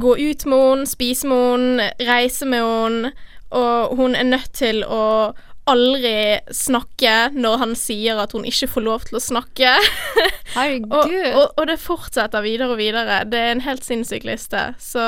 gå 0.00 0.16
ut 0.16 0.46
med 0.46 0.58
hun, 0.58 0.86
spise 0.86 1.28
med 1.28 1.36
hun, 1.36 1.84
reise 2.00 2.48
med 2.48 2.64
hun, 2.64 3.12
og 3.52 3.96
hun 3.96 4.16
er 4.16 4.24
nødt 4.24 4.52
til 4.56 4.84
å 4.88 5.32
aldri 5.70 6.40
snakke 6.54 7.30
når 7.36 7.58
han 7.60 7.74
sier 7.78 8.18
at 8.18 8.34
hun 8.34 8.46
ikke 8.48 8.68
får 8.72 8.84
lov 8.86 9.06
til 9.08 9.18
å 9.18 9.22
snakke. 9.22 9.74
Herregud. 10.56 10.92
og, 10.92 11.16
og, 11.32 11.46
og 11.60 11.68
det 11.70 11.78
fortsetter 11.82 12.44
videre 12.44 12.74
og 12.74 12.80
videre. 12.80 13.22
Det 13.30 13.40
er 13.40 13.54
en 13.54 13.64
helt 13.66 13.86
sinnssyk 13.86 14.26
liste. 14.28 14.72
Så 14.82 15.04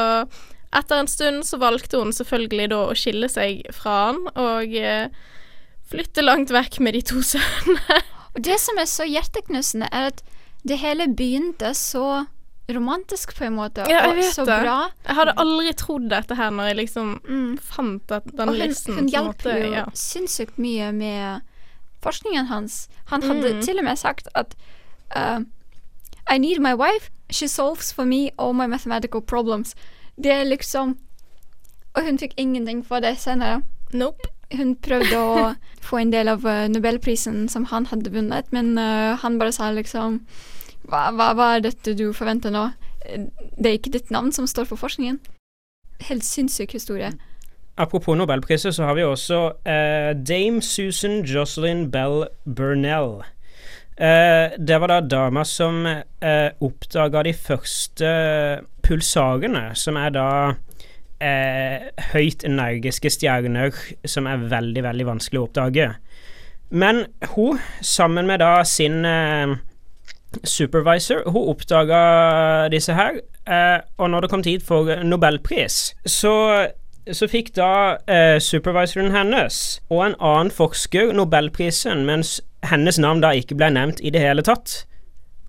etter 0.75 1.03
en 1.03 1.11
stund 1.11 1.45
så 1.47 1.59
valgte 1.63 2.01
hun 2.01 2.15
selvfølgelig 2.15 2.71
da 2.73 2.81
å 2.89 2.99
skille 2.99 3.31
seg 3.31 3.65
fra 3.75 3.97
han 4.09 4.23
og 4.35 4.75
eh, 4.79 5.11
flytte 5.91 6.25
langt 6.25 6.55
vekk 6.55 6.81
med 6.83 6.99
de 6.99 7.03
to 7.13 7.23
sønnene. 7.35 8.01
Og 8.35 8.43
det 8.47 8.59
som 8.63 8.79
er 8.83 8.91
så 8.91 9.07
hjerteknusende, 9.07 9.91
er 9.95 10.11
at 10.11 10.25
det 10.67 10.81
hele 10.81 11.07
begynte 11.13 11.75
så 11.77 12.25
romantisk 12.73 13.35
på 13.37 13.45
en 13.45 13.57
måte, 13.59 13.85
Ja, 13.91 14.05
jeg 14.07 14.11
og 14.11 14.17
vet 14.17 14.35
så 14.35 14.45
det. 14.49 14.61
bra. 14.63 14.77
Jeg 15.07 15.15
hadde 15.19 15.35
aldri 15.37 15.73
trodd 15.77 16.09
dette 16.09 16.35
her 16.39 16.51
når 16.51 16.71
jeg 16.71 16.77
liksom 16.77 17.11
fant 17.61 18.13
at 18.17 18.25
den 18.31 18.49
og 18.49 18.55
hun, 18.55 18.63
listen. 18.69 18.95
hun 18.97 19.09
hjalp 19.13 19.43
jo 19.45 19.73
ja. 19.73 19.85
sinnssykt 19.93 20.57
mye 20.59 20.93
med 20.93 21.43
forskningen 22.05 22.47
hans. 22.47 22.89
Han 23.13 23.23
hadde 23.23 23.55
Mm. 23.55 23.61
til 23.63 23.79
og 23.79 23.85
med 23.85 23.97
sagt 23.99 24.29
at 24.35 24.55
uh, 25.17 25.41
I 26.33 26.39
need 26.39 26.59
my 26.61 26.73
wife, 26.75 27.11
she 27.31 27.47
solves 27.49 27.93
for 27.93 28.05
me 28.05 28.31
all 28.39 28.53
my 28.55 28.67
mathematical 28.67 29.21
problems. 29.21 29.75
Det 30.17 30.33
er 30.33 30.45
liksom 30.45 30.97
Og 31.97 32.03
hun 32.03 32.19
fikk 32.19 32.33
ingenting 32.37 32.83
for 32.87 32.99
det 33.01 33.19
senere. 33.19 33.63
Nope. 33.93 34.19
Hun 34.57 34.75
prøvde 34.77 35.15
å 35.17 35.55
få 35.81 35.99
en 36.01 36.11
del 36.11 36.29
av 36.29 36.45
uh, 36.45 36.67
Nobelprisen 36.69 37.49
som 37.49 37.65
han 37.71 37.87
hadde 37.87 38.11
vunnet, 38.11 38.45
men 38.53 38.77
uh, 38.79 39.15
han 39.23 39.39
bare 39.39 39.53
sa 39.53 39.71
liksom 39.71 40.21
hva, 40.89 41.11
hva, 41.17 41.33
hva 41.37 41.51
er 41.57 41.65
dette 41.69 41.95
du 41.99 42.11
forventer 42.17 42.53
nå? 42.55 42.67
Eh, 43.07 43.29
Det 43.57 43.71
er 43.71 43.79
ikke 43.79 43.95
ditt 43.95 44.11
navn 44.15 44.33
som 44.33 44.47
står 44.51 44.67
for 44.71 44.81
forskningen. 44.81 45.21
Helt 46.09 46.25
sinnssyk 46.27 46.75
historie. 46.75 47.13
Apropos 47.77 48.15
nobelpriser, 48.15 48.71
så 48.71 48.85
har 48.87 48.95
vi 48.95 49.03
også 49.03 49.39
eh, 49.67 50.13
Dame 50.15 50.63
Susan 50.63 51.25
Jocelyn 51.27 51.89
Bell 51.91 52.27
Burnell. 52.47 53.25
Eh, 53.99 54.55
det 54.59 54.79
var 54.81 54.91
da 54.91 55.01
dama 55.01 55.45
som 55.47 55.87
eh, 55.87 56.51
oppdaga 56.63 57.23
de 57.27 57.33
første 57.35 58.13
pulsarene, 58.83 59.73
som 59.79 59.99
er 59.99 60.15
da 60.15 60.29
eh, 61.23 61.91
høyt 62.13 62.47
energiske 62.47 63.11
stjerner 63.11 63.75
som 64.07 64.27
er 64.31 64.47
veldig, 64.51 64.83
veldig 64.87 65.07
vanskelig 65.11 65.41
å 65.41 65.47
oppdage. 65.49 65.93
Men 66.75 67.05
hun, 67.35 67.59
sammen 67.83 68.27
med 68.31 68.43
da 68.43 68.57
sin 68.67 69.03
eh, 69.07 69.55
supervisor, 70.45 71.23
hun 71.31 71.51
oppdaga 71.55 72.69
disse 72.73 72.95
her, 72.95 73.21
eh, 73.47 73.79
og 73.99 74.11
når 74.11 74.25
det 74.25 74.31
kom 74.31 74.43
tid 74.43 74.65
for 74.65 74.91
nobelpris, 75.05 75.95
så 76.07 76.35
så 77.13 77.29
fikk 77.29 77.51
da 77.59 77.99
eh, 78.09 78.39
supervisoren 78.41 79.13
hennes 79.13 79.61
og 79.93 80.01
en 80.07 80.15
annen 80.17 80.53
forsker 80.55 81.13
nobelprisen, 81.13 82.05
mens 82.09 82.39
hennes 82.65 82.99
navn 83.01 83.21
da 83.21 83.35
ikke 83.37 83.59
ble 83.59 83.69
nevnt 83.75 84.01
i 84.01 84.13
det 84.15 84.23
hele 84.25 84.45
tatt. 84.47 84.85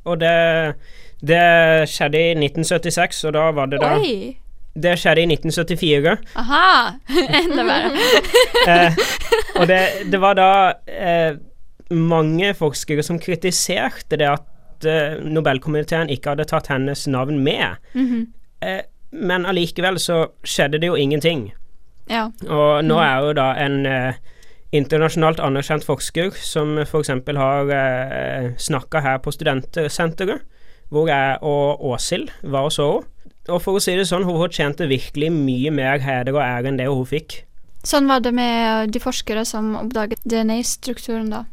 Og 0.05 0.19
det, 0.21 0.75
det 1.23 1.87
skjedde 1.89 2.19
i 2.19 2.33
1976, 2.35 3.23
og 3.29 3.37
da 3.37 3.45
var 3.55 3.71
det 3.71 3.79
da 3.83 3.95
Oi! 4.01 4.35
Det 4.75 4.97
skjedde 4.99 5.23
i 5.23 5.27
1974. 5.31 6.17
Aha! 6.41 6.65
Enda 7.39 7.63
verre. 7.63 8.07
eh, 8.73 8.97
og 9.55 9.69
det, 9.71 9.79
det 10.11 10.19
var 10.19 10.35
da 10.35 10.49
eh, 10.83 11.37
mange 11.95 12.51
forskere 12.59 13.05
som 13.05 13.21
kritiserte 13.21 14.19
det 14.19 14.27
at 14.33 14.43
eh, 14.83 15.15
Nobelkomiteen 15.23 16.09
ikke 16.09 16.33
hadde 16.33 16.45
tatt 16.45 16.67
hennes 16.67 17.07
navn 17.07 17.39
med. 17.43 17.77
Mhm. 17.93 18.27
eh, 18.61 18.81
men 19.15 19.45
allikevel 19.45 19.95
så 19.95 20.27
skjedde 20.43 20.81
det 20.81 20.87
jo 20.89 20.95
ingenting. 20.99 21.53
Ja. 22.09 22.25
Og 22.49 22.83
nå 22.83 22.95
Mhm. 22.95 23.03
er 23.05 23.21
jo 23.23 23.33
da 23.33 23.53
en 23.53 23.85
eh, 23.85 24.13
internasjonalt 24.73 25.39
anerkjent 25.39 25.85
forsker 25.85 26.31
som 26.35 26.77
f.eks. 26.79 27.07
har 27.37 27.69
eh, 27.71 28.51
snakka 28.57 29.01
her 29.01 29.17
på 29.19 29.31
Studentsenteret, 29.31 30.41
hvor 30.91 31.07
jeg 31.07 31.37
og 31.41 31.79
Åshild 31.85 32.29
var 32.43 32.63
og 32.63 32.71
så 32.71 32.91
henne. 32.91 33.05
Og 33.47 33.61
for 33.61 33.77
å 33.77 33.79
si 33.79 33.93
det 33.95 34.07
sånn, 34.09 34.23
hun 34.25 34.39
fortjente 34.41 34.87
virkelig 34.89 35.31
mye 35.31 35.69
mer 35.71 35.99
heder 35.99 36.33
og 36.33 36.41
ære 36.41 36.65
enn 36.67 36.77
det 36.77 36.87
hun 36.87 37.05
fikk. 37.05 37.43
Sånn 37.85 38.07
var 38.09 38.19
det 38.19 38.33
med 38.33 38.91
de 38.91 38.99
forskere 38.99 39.45
som 39.45 39.75
oppdaget 39.75 40.17
DNA-strukturen 40.25 41.29
da 41.29 41.43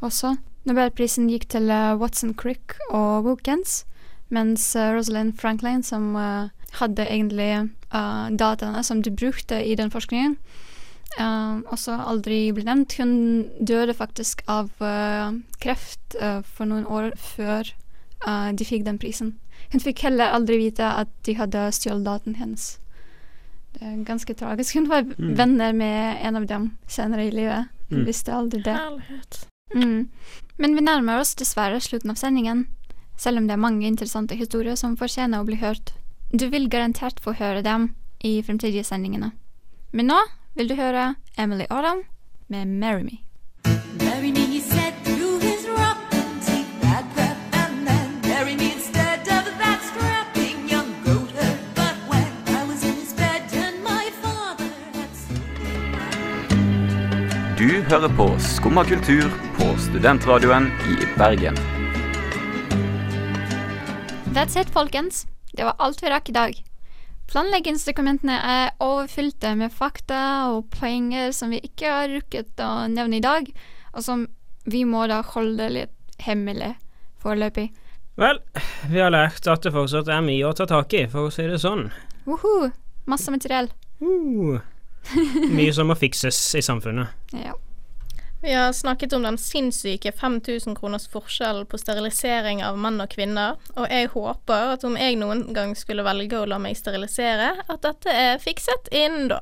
også. 0.00 0.36
Nobelprisen 0.64 1.28
gikk 1.28 1.48
til 1.52 1.68
eh, 1.70 1.94
Watson 2.00 2.34
Crick 2.34 2.74
og 2.90 3.24
Wilkins, 3.26 3.84
mens 4.30 4.70
uh, 4.76 4.94
Rosalind 4.96 5.34
Franklin, 5.38 5.82
som 5.84 6.14
eh, 6.16 6.48
hadde 6.80 7.04
egentlig 7.06 7.50
eh, 7.92 8.28
dataene 8.34 8.82
som 8.82 9.02
de 9.04 9.10
brukte 9.10 9.60
i 9.64 9.74
den 9.76 9.90
forskningen, 9.90 10.38
Uh, 11.14 11.60
også 11.70 11.94
aldri 12.10 12.48
ble 12.50 12.64
nevnt. 12.66 12.96
Hun 12.98 13.44
døde 13.62 13.94
faktisk 13.94 14.40
av 14.50 14.72
uh, 14.82 15.30
kreft 15.62 16.16
uh, 16.18 16.40
for 16.42 16.66
noen 16.66 16.88
år 16.90 17.12
før 17.14 17.70
eh, 18.26 18.48
de 18.58 18.66
fikk 18.66 18.82
den 18.88 18.98
prisen. 18.98 19.30
Hun 19.70 19.84
fikk 19.84 20.02
heller 20.08 20.34
aldri 20.34 20.56
vite 20.58 20.82
at 20.82 21.12
de 21.28 21.36
hadde 21.38 21.68
stjålet 21.76 22.02
daten 22.08 22.34
hennes. 22.40 22.64
Det 23.76 23.84
er 23.86 24.02
ganske 24.08 24.34
tragisk. 24.34 24.74
Hun 24.74 24.90
var 24.90 25.04
Mm. 25.06 25.36
venner 25.38 25.72
med 25.72 26.18
en 26.26 26.36
av 26.40 26.46
dem 26.50 26.66
senere 26.88 27.28
i 27.28 27.30
livet. 27.30 27.70
Hun 27.92 28.00
Mm. 28.00 28.06
visste 28.10 28.32
aldri 28.34 28.62
det. 28.64 28.74
Herlighet. 28.74 29.44
Mm. 29.74 30.08
Men 30.56 30.74
vi 30.74 30.84
nærmer 30.84 31.20
oss 31.20 31.34
dessverre 31.38 31.80
slutten 31.80 32.12
av 32.12 32.18
sendingen, 32.20 32.66
selv 33.16 33.38
om 33.38 33.46
det 33.46 33.56
er 33.56 33.62
mange 33.64 33.86
interessante 33.86 34.36
historier 34.38 34.76
som 34.76 34.96
fortjener 34.98 35.40
å 35.40 35.48
bli 35.48 35.58
hørt. 35.62 35.94
Du 36.32 36.48
vil 36.50 36.68
garantert 36.68 37.20
få 37.22 37.36
høre 37.38 37.62
dem 37.62 37.92
i 38.24 38.40
fremtidige 38.42 38.84
sendingene. 38.84 39.32
Men 39.92 40.10
nå 40.10 40.20
vil 40.58 40.70
du 40.70 40.74
høre 40.78 41.14
Emily 41.38 41.66
Adam 41.70 42.02
med 42.48 42.66
'Marry 42.66 43.02
Me'. 43.02 43.20
Marry 44.04 44.32
me, 44.32 44.40
he 44.40 44.60
said 44.60 45.03
hører 57.90 58.08
på 58.16 58.26
Skumma 58.40 58.84
kultur 58.84 59.26
på 59.58 59.66
studentradioen 59.78 60.70
i 60.88 60.94
Bergen. 61.18 61.56
That's 64.34 64.56
it, 64.60 64.70
folkens. 64.72 65.26
Det 65.52 65.64
var 65.64 65.76
alt 65.78 66.02
vi 66.02 66.10
rakk 66.10 66.28
i 66.28 66.34
dag. 66.34 66.56
Planleggingsdokumentene 67.28 68.38
er 68.40 68.72
overfylte 68.84 69.54
med 69.58 69.72
fakta 69.72 70.20
og 70.54 70.70
poenger 70.72 71.32
som 71.36 71.52
vi 71.52 71.60
ikke 71.64 71.90
har 71.92 72.08
rukket 72.12 72.60
å 72.64 72.86
nevne 72.92 73.20
i 73.20 73.24
dag, 73.24 73.50
og 73.92 74.04
som 74.04 74.26
vi 74.64 74.84
må 74.88 75.04
da 75.10 75.20
holde 75.34 75.68
litt 75.72 76.24
hemmelig 76.24 76.74
foreløpig. 77.22 77.68
Vel, 78.20 78.40
vi 78.88 79.02
har 79.02 79.12
lært 79.12 79.48
at 79.50 79.66
det 79.66 79.74
fortsatt 79.74 80.08
er 80.08 80.24
mye 80.24 80.48
å 80.48 80.54
ta 80.56 80.68
tak 80.70 80.94
i, 80.96 81.04
for 81.10 81.28
å 81.28 81.34
si 81.34 81.46
det 81.50 81.60
sånn. 81.60 81.88
Woho! 82.24 82.70
Masse 83.10 83.28
materiell. 83.34 83.68
Uh, 84.00 84.56
mye 85.52 85.72
som 85.76 85.90
må 85.92 85.98
fikses 86.00 86.38
i 86.56 86.64
samfunnet. 86.64 87.12
Ja. 87.36 87.52
Vi 88.44 88.52
har 88.52 88.72
snakket 88.72 89.12
om 89.12 89.22
den 89.22 89.38
sinnssyke 89.38 90.12
5000 90.12 90.76
kroners 90.76 91.08
forskjellen 91.08 91.64
på 91.66 91.78
sterilisering 91.80 92.58
av 92.64 92.76
menn 92.76 93.00
og 93.00 93.08
kvinner, 93.14 93.54
og 93.72 93.86
jeg 93.88 94.10
håper 94.12 94.74
at 94.74 94.84
om 94.84 94.98
jeg 95.00 95.16
noen 95.16 95.46
gang 95.56 95.72
skulle 95.72 96.04
velge 96.04 96.36
å 96.36 96.44
la 96.44 96.58
meg 96.60 96.76
sterilisere, 96.76 97.54
at 97.64 97.80
dette 97.86 98.12
er 98.12 98.42
fikset 98.44 98.90
innen 98.92 99.30
da. 99.32 99.38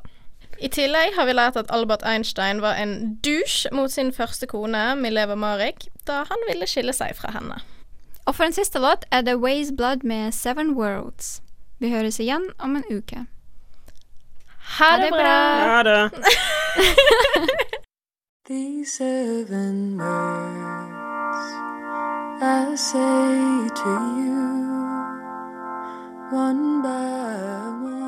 I 0.63 0.71
tillegg 0.71 1.17
har 1.17 1.27
vi 1.27 1.35
lært 1.35 1.59
at 1.59 1.73
Albert 1.75 2.07
Einstein 2.07 2.63
var 2.63 2.79
en 2.79 3.17
douche 3.27 3.67
mot 3.75 3.91
sin 3.91 4.15
første 4.15 4.47
kone, 4.47 4.85
Mileva 4.95 5.35
Marik, 5.35 5.89
da 6.07 6.23
han 6.31 6.47
ville 6.47 6.71
skille 6.71 6.95
seg 6.95 7.19
fra 7.19 7.35
henne. 7.35 7.59
Og 8.23 8.39
for 8.39 8.47
en 8.47 8.55
siste 8.55 8.79
låt 8.79 9.03
er 9.11 9.27
det 9.27 9.41
Ways 9.43 9.75
Blood 9.75 10.07
med 10.07 10.31
Seven 10.31 10.77
Worlds. 10.79 11.41
Vi 11.83 11.91
høres 11.91 12.23
igjen 12.23 12.53
om 12.63 12.79
en 12.79 12.87
uke. 12.87 13.27
Ha 14.79 14.95
det 15.03 15.11
bra. 15.11 15.37
Ha 15.75 15.83
det. 15.91 16.01
These 18.45 18.95
seven 18.95 19.99
words 19.99 21.53
I 22.43 22.75
say 22.75 23.69
to 23.71 23.93
you, 24.19 24.43
one 26.37 26.83
by 26.83 28.02